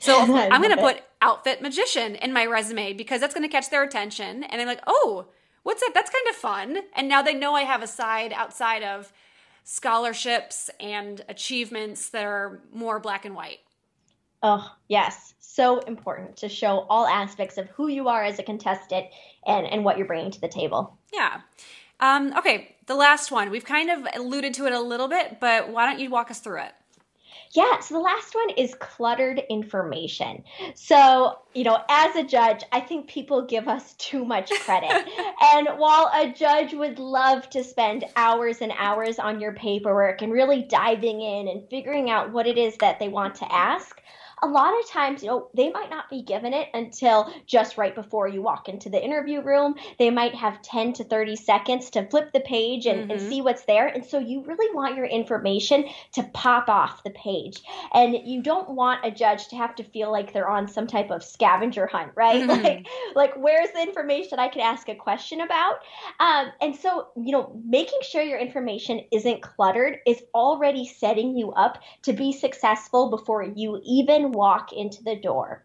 So 0.01 0.19
I'm 0.21 0.61
going 0.61 0.75
to 0.75 0.83
put 0.83 1.03
outfit 1.23 1.63
magician 1.63 2.17
in 2.17 2.33
my 2.33 2.47
resume 2.47 2.95
because 2.95 3.21
that's 3.21 3.35
going 3.35 3.47
to 3.47 3.53
catch 3.53 3.71
their 3.71 3.85
attention, 3.85 4.43
and 4.45 4.59
they're 4.59 4.67
like, 4.67 4.83
oh. 4.87 5.27
What's 5.65 5.83
that? 5.83 5.91
That's 5.93 6.09
kind 6.09 6.27
of 6.31 6.37
fun. 6.37 6.79
And 6.95 7.11
now 7.11 7.21
they 7.21 7.35
know 7.35 7.55
I 7.55 7.63
have 7.63 7.83
a 7.83 7.87
side 7.87 8.33
outside 8.33 8.83
of 8.83 9.13
scholarships 9.71 10.71
and 10.81 11.23
achievements 11.29 12.09
that 12.09 12.25
are 12.25 12.63
more 12.73 12.99
black 12.99 13.27
and 13.27 13.35
white. 13.35 13.59
Oh, 14.43 14.67
yes. 14.89 15.35
So 15.41 15.81
important 15.81 16.39
to 16.39 16.49
show 16.49 16.87
all 16.89 17.07
aspects 17.07 17.59
of 17.59 17.69
who 17.69 17.89
you 17.89 18.09
are 18.09 18.25
as 18.25 18.39
a 18.39 18.43
contestant 18.43 19.09
and, 19.47 19.67
and 19.67 19.85
what 19.85 19.99
you're 19.99 20.07
bringing 20.07 20.31
to 20.31 20.41
the 20.41 20.49
table. 20.49 20.97
Yeah. 21.13 21.43
Um, 22.01 22.33
okay, 22.39 22.77
the 22.87 22.95
last 22.95 23.31
one. 23.31 23.51
We've 23.51 23.65
kind 23.65 23.91
of 23.91 24.07
alluded 24.15 24.55
to 24.55 24.65
it 24.65 24.73
a 24.73 24.81
little 24.81 25.07
bit, 25.07 25.39
but 25.39 25.69
why 25.69 25.85
don't 25.85 26.01
you 26.01 26.09
walk 26.09 26.31
us 26.31 26.41
through 26.41 26.63
it? 26.63 26.73
Yeah, 27.53 27.81
so 27.81 27.95
the 27.95 28.01
last 28.01 28.35
one 28.35 28.51
is 28.51 28.75
cluttered 28.75 29.43
information. 29.49 30.45
So, 30.75 31.39
you 31.55 31.65
know, 31.65 31.81
as 31.89 32.15
a 32.17 32.23
judge, 32.23 32.63
I 32.73 32.81
think 32.81 33.09
people 33.09 33.43
give 33.47 33.69
us 33.69 33.95
too 33.95 34.25
much 34.25 34.51
credit. 34.51 34.91
and 35.55 35.69
while 35.79 36.11
a 36.15 36.31
judge 36.31 36.75
would 36.75 36.99
love 36.99 37.49
to 37.51 37.65
spend 37.65 38.05
hours 38.17 38.61
and 38.61 38.73
hours 38.77 39.19
on 39.19 39.41
your 39.41 39.53
paperwork 39.53 40.21
and 40.21 40.33
really 40.33 40.63
diving 40.63 41.23
in 41.23 41.49
and 41.49 41.69
figuring 41.69 42.11
out 42.11 42.33
what 42.33 42.47
it 42.47 42.59
is 42.59 42.77
that 42.79 42.99
they 42.99 43.09
want 43.09 43.35
to 43.37 43.53
ask, 43.53 44.03
a 44.43 44.47
lot 44.47 44.79
of 44.79 44.89
times, 44.89 45.23
you 45.23 45.29
know, 45.29 45.49
they 45.55 45.71
might 45.71 45.91
not 45.91 46.11
be 46.11 46.23
given 46.23 46.53
it 46.55 46.69
until 46.75 47.33
just 47.47 47.77
right 47.79 47.95
before 47.95 48.29
you 48.29 48.43
walk 48.43 48.69
into 48.69 48.89
the 48.89 49.03
interview 49.03 49.41
room. 49.41 49.75
They 49.99 50.11
might 50.11 50.35
have 50.35 50.63
10 50.63 50.95
to 50.95 51.05
30 51.05 51.37
seconds 51.37 51.91
to 51.91 52.07
flip 52.09 52.33
the 52.33 52.41
page 52.41 52.87
and, 52.87 53.03
mm-hmm. 53.03 53.11
and 53.13 53.21
see 53.21 53.41
what's 53.43 53.65
there. 53.65 53.87
And 53.87 54.05
so 54.05 54.19
you 54.19 54.45
really 54.45 54.75
want 54.75 54.97
your 54.97 55.07
information 55.07 55.85
to 56.13 56.23
pop 56.35 56.69
off 56.69 57.03
the 57.03 57.11
page. 57.11 57.63
And 57.93 58.17
you 58.25 58.43
don't 58.43 58.71
want 58.71 59.05
a 59.05 59.11
judge 59.11 59.49
to 59.49 59.57
have 59.57 59.75
to 59.77 59.85
feel 59.85 60.11
like 60.13 60.33
they're 60.33 60.49
on 60.49 60.69
some 60.69 60.87
type 60.87 61.11
of 61.11 61.23
scavenger 61.23 61.87
hunt, 61.87 62.13
right? 62.15 62.39
Mm-hmm. 62.49 62.65
Like, 62.65 62.87
like 63.15 63.35
where's 63.37 63.71
the 63.73 63.83
information 63.83 64.39
I 64.39 64.49
can 64.49 64.63
ask 64.63 64.89
a 64.89 64.95
question 64.95 65.41
about? 65.41 65.77
Um, 66.21 66.51
and 66.61 66.75
so, 66.75 67.09
you 67.17 67.33
know, 67.33 67.61
making 67.65 67.99
sure 68.03 68.23
your 68.23 68.39
information 68.39 69.03
isn't 69.13 69.43
cluttered 69.43 69.99
is 70.07 70.23
already 70.35 70.87
setting 70.87 71.37
you 71.37 71.53
up 71.53 71.83
to 72.03 72.13
be 72.13 72.33
successful 72.33 73.11
before 73.11 73.43
you 73.43 73.81
even 73.85 74.28
walk 74.33 74.73
into 74.73 75.03
the 75.03 75.17
door. 75.17 75.65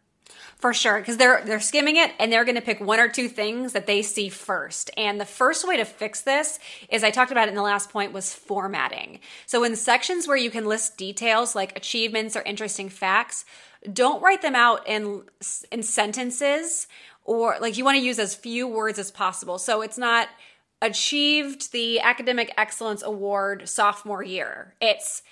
For 0.58 0.74
sure, 0.74 1.00
because 1.00 1.18
they're 1.18 1.44
they're 1.46 1.60
skimming 1.60 1.98
it 1.98 2.12
and 2.20 2.32
they're 2.32 2.46
going 2.46 2.56
to 2.56 2.62
pick 2.62 2.80
one 2.80 3.00
or 3.00 3.10
two 3.10 3.28
things 3.28 3.74
that 3.74 3.86
they 3.86 4.02
see 4.02 4.30
first. 4.30 4.90
And 4.96 5.20
the 5.20 5.26
first 5.26 5.68
way 5.68 5.76
to 5.76 5.84
fix 5.84 6.22
this 6.22 6.58
is 6.90 7.04
I 7.04 7.12
talked 7.12 7.32
about 7.32 7.48
it 7.48 7.52
in 7.52 7.56
the 7.56 7.62
last 7.62 7.90
point 7.90 8.14
was 8.14 8.34
formatting. 8.34 9.20
So 9.46 9.66
in 9.66 9.76
sections 9.76 10.26
where 10.26 10.38
you 10.38 10.50
can 10.50 10.66
list 10.66 10.98
details 10.98 11.54
like 11.54 11.76
achievements 11.76 12.38
or 12.38 12.44
interesting 12.44 12.88
facts, 12.88 13.44
don't 13.92 14.24
write 14.24 14.42
them 14.42 14.56
out 14.56 14.88
in 14.88 15.24
in 15.70 15.84
sentences 15.84 16.88
or 17.26 17.58
like 17.60 17.78
you 17.78 17.84
want 17.84 17.98
to 17.98 18.04
use 18.04 18.18
as 18.20 18.34
few 18.34 18.66
words 18.66 18.98
as 18.98 19.12
possible. 19.12 19.58
So 19.58 19.82
it's 19.82 19.98
not 19.98 20.30
achieved 20.82 21.72
the 21.72 22.00
academic 22.00 22.54
excellence 22.58 23.04
award 23.04 23.68
sophomore 23.68 24.24
year. 24.24 24.76
It's 24.82 25.24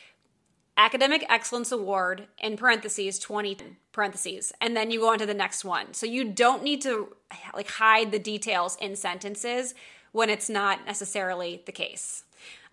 academic 0.77 1.25
excellence 1.29 1.71
award 1.71 2.27
in 2.39 2.57
parentheses 2.57 3.19
20 3.19 3.57
parentheses 3.91 4.53
and 4.61 4.75
then 4.75 4.89
you 4.89 5.01
go 5.01 5.11
on 5.11 5.19
to 5.19 5.25
the 5.25 5.33
next 5.33 5.65
one. 5.65 5.93
So 5.93 6.05
you 6.05 6.23
don't 6.23 6.63
need 6.63 6.81
to 6.83 7.15
like 7.53 7.69
hide 7.69 8.11
the 8.11 8.19
details 8.19 8.77
in 8.79 8.95
sentences 8.95 9.73
when 10.11 10.29
it's 10.29 10.49
not 10.49 10.85
necessarily 10.85 11.61
the 11.65 11.71
case. 11.71 12.23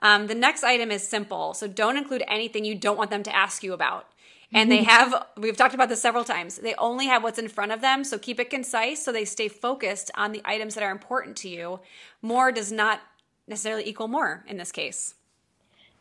Um, 0.00 0.28
the 0.28 0.34
next 0.34 0.62
item 0.62 0.90
is 0.90 1.06
simple 1.06 1.54
so 1.54 1.66
don't 1.66 1.96
include 1.96 2.22
anything 2.28 2.64
you 2.64 2.76
don't 2.76 2.96
want 2.96 3.10
them 3.10 3.22
to 3.24 3.34
ask 3.34 3.62
you 3.62 3.72
about. 3.72 4.06
And 4.50 4.72
they 4.72 4.84
have 4.84 5.26
we've 5.36 5.58
talked 5.58 5.74
about 5.74 5.90
this 5.90 6.00
several 6.00 6.24
times 6.24 6.56
they 6.56 6.74
only 6.76 7.06
have 7.06 7.22
what's 7.22 7.38
in 7.38 7.48
front 7.48 7.72
of 7.72 7.82
them 7.82 8.04
so 8.04 8.16
keep 8.16 8.40
it 8.40 8.48
concise 8.48 9.04
so 9.04 9.12
they 9.12 9.26
stay 9.26 9.48
focused 9.48 10.10
on 10.14 10.32
the 10.32 10.40
items 10.44 10.74
that 10.74 10.84
are 10.84 10.92
important 10.92 11.36
to 11.38 11.48
you. 11.48 11.80
More 12.22 12.52
does 12.52 12.72
not 12.72 13.00
necessarily 13.46 13.86
equal 13.86 14.08
more 14.08 14.44
in 14.46 14.56
this 14.56 14.72
case 14.72 15.14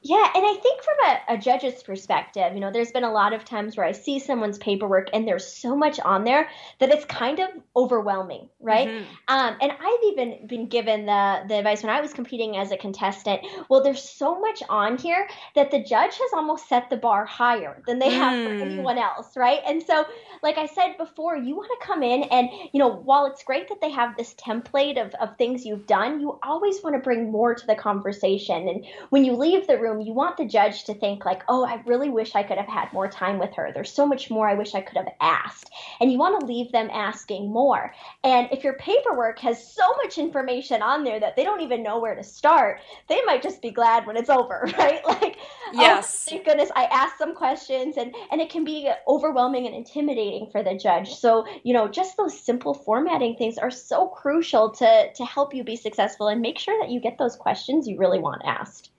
yeah, 0.03 0.29
and 0.35 0.45
I 0.45 0.53
think 0.61 0.81
from 0.83 0.95
a, 1.05 1.33
a, 1.33 1.37
judge's 1.37 1.81
perspective, 1.81 2.53
you 2.53 2.59
know, 2.59 2.71
there's 2.71 2.91
been 2.91 3.03
a 3.03 3.11
lot 3.11 3.33
of 3.33 3.43
times 3.43 3.75
where 3.75 3.85
I 3.85 3.93
see 3.93 4.19
someone's 4.19 4.59
paperwork 4.59 5.09
and 5.11 5.27
there's 5.27 5.45
so 5.45 5.75
much 5.75 5.99
on 5.99 6.23
there 6.23 6.49
that 6.79 6.89
it's 6.89 7.03
kind 7.05 7.39
of 7.39 7.49
overwhelming, 7.75 8.47
right? 8.61 8.87
Mm-hmm. 8.87 9.05
Um, 9.27 9.57
and 9.59 9.71
I've 9.71 10.03
even 10.11 10.45
been 10.45 10.67
given 10.67 11.07
the 11.07 11.43
the 11.47 11.55
advice 11.55 11.81
when 11.81 11.91
I 11.91 11.99
was 11.99 12.13
competing 12.13 12.57
as 12.57 12.71
a 12.71 12.77
contestant. 12.77 13.41
Well, 13.69 13.81
there's 13.81 14.01
so 14.01 14.39
much 14.39 14.61
on 14.69 14.97
here 14.97 15.27
that 15.55 15.71
the 15.71 15.79
judge 15.83 16.15
has 16.15 16.31
almost 16.33 16.69
set 16.69 16.91
the 16.91 16.97
bar 16.97 17.25
higher 17.25 17.81
than 17.87 17.97
they 17.97 18.11
have 18.11 18.45
for 18.45 18.53
mm. 18.53 18.61
anyone 18.61 18.99
else, 18.99 19.35
right? 19.35 19.61
And 19.67 19.81
so, 19.81 20.05
like 20.43 20.59
I 20.59 20.67
said 20.67 20.97
before, 20.99 21.35
you 21.35 21.55
want 21.55 21.71
to 21.79 21.85
come 21.85 22.03
in 22.03 22.23
and 22.23 22.49
you 22.71 22.79
know, 22.79 22.89
while 22.89 23.25
it's 23.25 23.43
great 23.43 23.67
that 23.69 23.81
they 23.81 23.89
have 23.91 24.15
this 24.15 24.35
template 24.35 25.03
of 25.03 25.13
of 25.15 25.37
things 25.37 25.65
you've 25.65 25.87
done, 25.87 26.21
you 26.21 26.39
always 26.43 26.83
want 26.83 26.95
to 26.95 27.01
bring 27.01 27.31
more 27.31 27.55
to 27.55 27.65
the 27.65 27.75
conversation. 27.75 28.69
And 28.69 28.85
when 29.09 29.25
you 29.25 29.33
leave 29.33 29.65
the 29.65 29.79
room, 29.79 29.86
you 29.95 30.13
want 30.13 30.37
the 30.37 30.45
judge 30.45 30.83
to 30.85 30.93
think, 30.93 31.25
like, 31.25 31.43
oh, 31.47 31.65
I 31.65 31.81
really 31.85 32.09
wish 32.09 32.35
I 32.35 32.43
could 32.43 32.57
have 32.57 32.67
had 32.67 32.91
more 32.93 33.07
time 33.07 33.39
with 33.39 33.53
her. 33.55 33.71
There's 33.73 33.91
so 33.91 34.05
much 34.05 34.29
more 34.29 34.47
I 34.47 34.55
wish 34.55 34.75
I 34.75 34.81
could 34.81 34.97
have 34.97 35.13
asked. 35.21 35.69
And 35.99 36.11
you 36.11 36.17
want 36.17 36.39
to 36.39 36.45
leave 36.45 36.71
them 36.71 36.89
asking 36.91 37.51
more. 37.51 37.93
And 38.23 38.47
if 38.51 38.63
your 38.63 38.73
paperwork 38.73 39.39
has 39.39 39.73
so 39.73 39.83
much 40.03 40.17
information 40.17 40.81
on 40.81 41.03
there 41.03 41.19
that 41.19 41.35
they 41.35 41.43
don't 41.43 41.61
even 41.61 41.83
know 41.83 41.99
where 41.99 42.15
to 42.15 42.23
start, 42.23 42.79
they 43.07 43.21
might 43.25 43.41
just 43.41 43.61
be 43.61 43.71
glad 43.71 44.05
when 44.05 44.17
it's 44.17 44.29
over, 44.29 44.69
right? 44.77 45.05
Like, 45.05 45.37
oh, 45.39 45.71
yes. 45.73 46.25
oh, 46.27 46.31
thank 46.31 46.45
goodness 46.45 46.69
I 46.75 46.85
asked 46.85 47.17
some 47.17 47.35
questions. 47.35 47.97
And, 47.97 48.13
and 48.31 48.41
it 48.41 48.49
can 48.49 48.63
be 48.63 48.91
overwhelming 49.07 49.65
and 49.65 49.75
intimidating 49.75 50.49
for 50.51 50.63
the 50.63 50.77
judge. 50.77 51.15
So, 51.15 51.45
you 51.63 51.73
know, 51.73 51.87
just 51.87 52.17
those 52.17 52.39
simple 52.39 52.73
formatting 52.73 53.35
things 53.35 53.57
are 53.57 53.71
so 53.71 54.07
crucial 54.07 54.71
to, 54.71 55.13
to 55.13 55.25
help 55.25 55.53
you 55.53 55.63
be 55.63 55.75
successful 55.75 56.27
and 56.27 56.41
make 56.41 56.59
sure 56.59 56.77
that 56.81 56.89
you 56.89 56.99
get 56.99 57.17
those 57.17 57.35
questions 57.35 57.87
you 57.87 57.97
really 57.97 58.19
want 58.19 58.41
asked. 58.45 58.91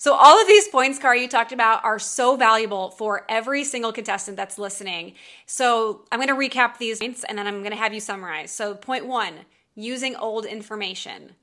So, 0.00 0.14
all 0.14 0.40
of 0.40 0.46
these 0.46 0.68
points, 0.68 1.00
Cara, 1.00 1.18
you 1.18 1.26
talked 1.26 1.50
about 1.50 1.84
are 1.84 1.98
so 1.98 2.36
valuable 2.36 2.90
for 2.90 3.26
every 3.28 3.64
single 3.64 3.92
contestant 3.92 4.36
that's 4.36 4.56
listening. 4.56 5.14
So, 5.44 6.04
I'm 6.12 6.20
going 6.20 6.28
to 6.28 6.34
recap 6.34 6.78
these 6.78 7.00
points 7.00 7.24
and 7.24 7.36
then 7.36 7.48
I'm 7.48 7.62
going 7.62 7.72
to 7.72 7.76
have 7.76 7.92
you 7.92 7.98
summarize. 7.98 8.52
So, 8.52 8.76
point 8.76 9.06
one 9.06 9.34
using 9.74 10.14
old 10.14 10.46
information. 10.46 11.34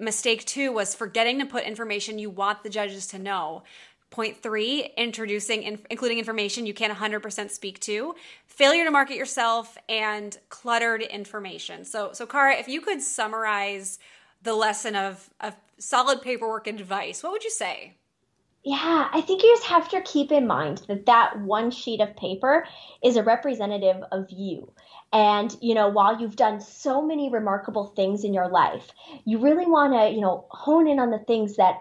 Mistake 0.00 0.44
two 0.44 0.70
was 0.70 0.94
forgetting 0.94 1.40
to 1.40 1.46
put 1.46 1.64
information 1.64 2.20
you 2.20 2.30
want 2.30 2.62
the 2.62 2.70
judges 2.70 3.08
to 3.08 3.18
know. 3.18 3.64
Point 4.10 4.40
three, 4.40 4.92
introducing, 4.96 5.64
in, 5.64 5.80
including 5.90 6.20
information 6.20 6.66
you 6.66 6.74
can't 6.74 6.96
100% 6.96 7.50
speak 7.50 7.80
to. 7.80 8.14
Failure 8.46 8.84
to 8.84 8.92
market 8.92 9.16
yourself 9.16 9.76
and 9.88 10.38
cluttered 10.50 11.02
information. 11.02 11.84
So, 11.84 12.12
so 12.12 12.26
Cara, 12.26 12.54
if 12.54 12.68
you 12.68 12.80
could 12.80 13.02
summarize 13.02 13.98
the 14.40 14.54
lesson 14.54 14.94
of, 14.94 15.30
of 15.40 15.56
solid 15.78 16.22
paperwork 16.22 16.68
advice, 16.68 17.24
what 17.24 17.32
would 17.32 17.42
you 17.42 17.50
say? 17.50 17.94
Yeah, 18.64 19.08
I 19.12 19.20
think 19.20 19.42
you 19.42 19.52
just 19.54 19.66
have 19.66 19.88
to 19.90 20.00
keep 20.00 20.32
in 20.32 20.46
mind 20.46 20.78
that 20.88 21.04
that 21.06 21.38
one 21.40 21.70
sheet 21.70 22.00
of 22.00 22.16
paper 22.16 22.66
is 23.02 23.16
a 23.16 23.22
representative 23.22 24.02
of 24.10 24.30
you. 24.30 24.72
And, 25.12 25.54
you 25.60 25.74
know, 25.74 25.88
while 25.88 26.18
you've 26.18 26.36
done 26.36 26.60
so 26.60 27.02
many 27.02 27.30
remarkable 27.30 27.92
things 27.94 28.24
in 28.24 28.32
your 28.32 28.48
life, 28.48 28.90
you 29.26 29.38
really 29.38 29.66
want 29.66 29.92
to, 29.92 30.08
you 30.14 30.22
know, 30.22 30.46
hone 30.50 30.88
in 30.88 30.98
on 30.98 31.10
the 31.10 31.18
things 31.18 31.56
that 31.56 31.76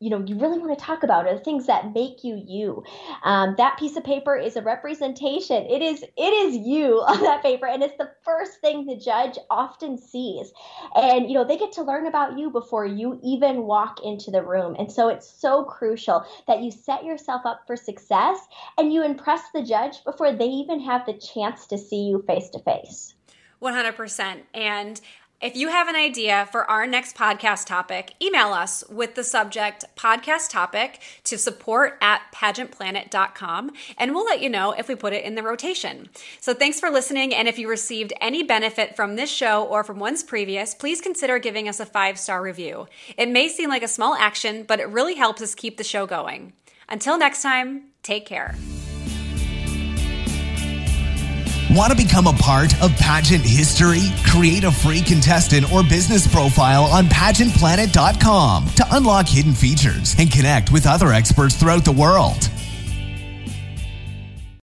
you 0.00 0.10
know 0.10 0.22
you 0.24 0.38
really 0.38 0.58
want 0.58 0.78
to 0.78 0.84
talk 0.84 1.02
about 1.02 1.26
are 1.26 1.34
the 1.34 1.44
things 1.44 1.66
that 1.66 1.92
make 1.92 2.22
you 2.22 2.42
you. 2.46 2.84
Um, 3.24 3.54
that 3.58 3.78
piece 3.78 3.96
of 3.96 4.04
paper 4.04 4.36
is 4.36 4.56
a 4.56 4.62
representation. 4.62 5.66
It 5.66 5.82
is 5.82 6.02
it 6.02 6.32
is 6.32 6.56
you 6.56 6.94
on 7.08 7.20
that 7.22 7.42
paper 7.42 7.66
and 7.66 7.82
it's 7.82 7.96
the 7.98 8.10
first 8.24 8.60
thing 8.60 8.86
the 8.86 8.96
judge 8.96 9.38
often 9.50 9.98
sees. 9.98 10.52
And 10.94 11.28
you 11.28 11.34
know 11.34 11.44
they 11.44 11.56
get 11.56 11.72
to 11.72 11.82
learn 11.82 12.06
about 12.06 12.38
you 12.38 12.50
before 12.50 12.86
you 12.86 13.20
even 13.24 13.64
walk 13.64 13.98
into 14.04 14.30
the 14.30 14.42
room. 14.42 14.76
And 14.78 14.90
so 14.90 15.08
it's 15.08 15.28
so 15.28 15.64
crucial 15.64 16.24
that 16.46 16.62
you 16.62 16.70
set 16.70 17.04
yourself 17.04 17.42
up 17.44 17.62
for 17.66 17.76
success 17.76 18.38
and 18.76 18.92
you 18.92 19.02
impress 19.04 19.42
the 19.52 19.62
judge 19.62 20.04
before 20.04 20.32
they 20.32 20.46
even 20.46 20.80
have 20.80 21.06
the 21.06 21.14
chance 21.14 21.66
to 21.66 21.78
see 21.78 22.04
you 22.04 22.22
face 22.26 22.48
to 22.50 22.60
face. 22.60 23.14
100%. 23.60 24.42
And 24.54 25.00
if 25.40 25.54
you 25.54 25.68
have 25.68 25.86
an 25.86 25.94
idea 25.94 26.48
for 26.50 26.68
our 26.68 26.84
next 26.84 27.16
podcast 27.16 27.66
topic, 27.66 28.14
email 28.20 28.48
us 28.48 28.82
with 28.90 29.14
the 29.14 29.22
subject 29.22 29.84
podcast 29.94 30.50
topic 30.50 31.00
to 31.24 31.38
support 31.38 31.96
at 32.00 32.22
pageantplanet.com 32.34 33.70
and 33.96 34.14
we'll 34.14 34.24
let 34.24 34.40
you 34.40 34.48
know 34.48 34.72
if 34.72 34.88
we 34.88 34.96
put 34.96 35.12
it 35.12 35.24
in 35.24 35.36
the 35.36 35.42
rotation. 35.44 36.08
So 36.40 36.54
thanks 36.54 36.80
for 36.80 36.90
listening. 36.90 37.32
And 37.32 37.46
if 37.46 37.56
you 37.56 37.68
received 37.68 38.12
any 38.20 38.42
benefit 38.42 38.96
from 38.96 39.14
this 39.14 39.30
show 39.30 39.62
or 39.64 39.84
from 39.84 40.00
ones 40.00 40.24
previous, 40.24 40.74
please 40.74 41.00
consider 41.00 41.38
giving 41.38 41.68
us 41.68 41.78
a 41.78 41.86
five 41.86 42.18
star 42.18 42.42
review. 42.42 42.88
It 43.16 43.28
may 43.28 43.48
seem 43.48 43.68
like 43.68 43.84
a 43.84 43.88
small 43.88 44.16
action, 44.16 44.64
but 44.64 44.80
it 44.80 44.88
really 44.88 45.14
helps 45.14 45.40
us 45.40 45.54
keep 45.54 45.76
the 45.76 45.84
show 45.84 46.04
going. 46.04 46.52
Until 46.88 47.16
next 47.16 47.42
time, 47.42 47.84
take 48.02 48.26
care. 48.26 48.56
Want 51.70 51.90
to 51.90 51.96
become 51.96 52.26
a 52.26 52.32
part 52.32 52.72
of 52.80 52.96
pageant 52.96 53.44
history? 53.44 54.00
Create 54.24 54.64
a 54.64 54.72
free 54.72 55.02
contestant 55.02 55.70
or 55.70 55.82
business 55.82 56.26
profile 56.26 56.84
on 56.84 57.04
pageantplanet.com 57.08 58.68
to 58.68 58.86
unlock 58.92 59.28
hidden 59.28 59.52
features 59.52 60.16
and 60.18 60.32
connect 60.32 60.72
with 60.72 60.86
other 60.86 61.12
experts 61.12 61.56
throughout 61.56 61.84
the 61.84 61.92
world. 61.92 62.48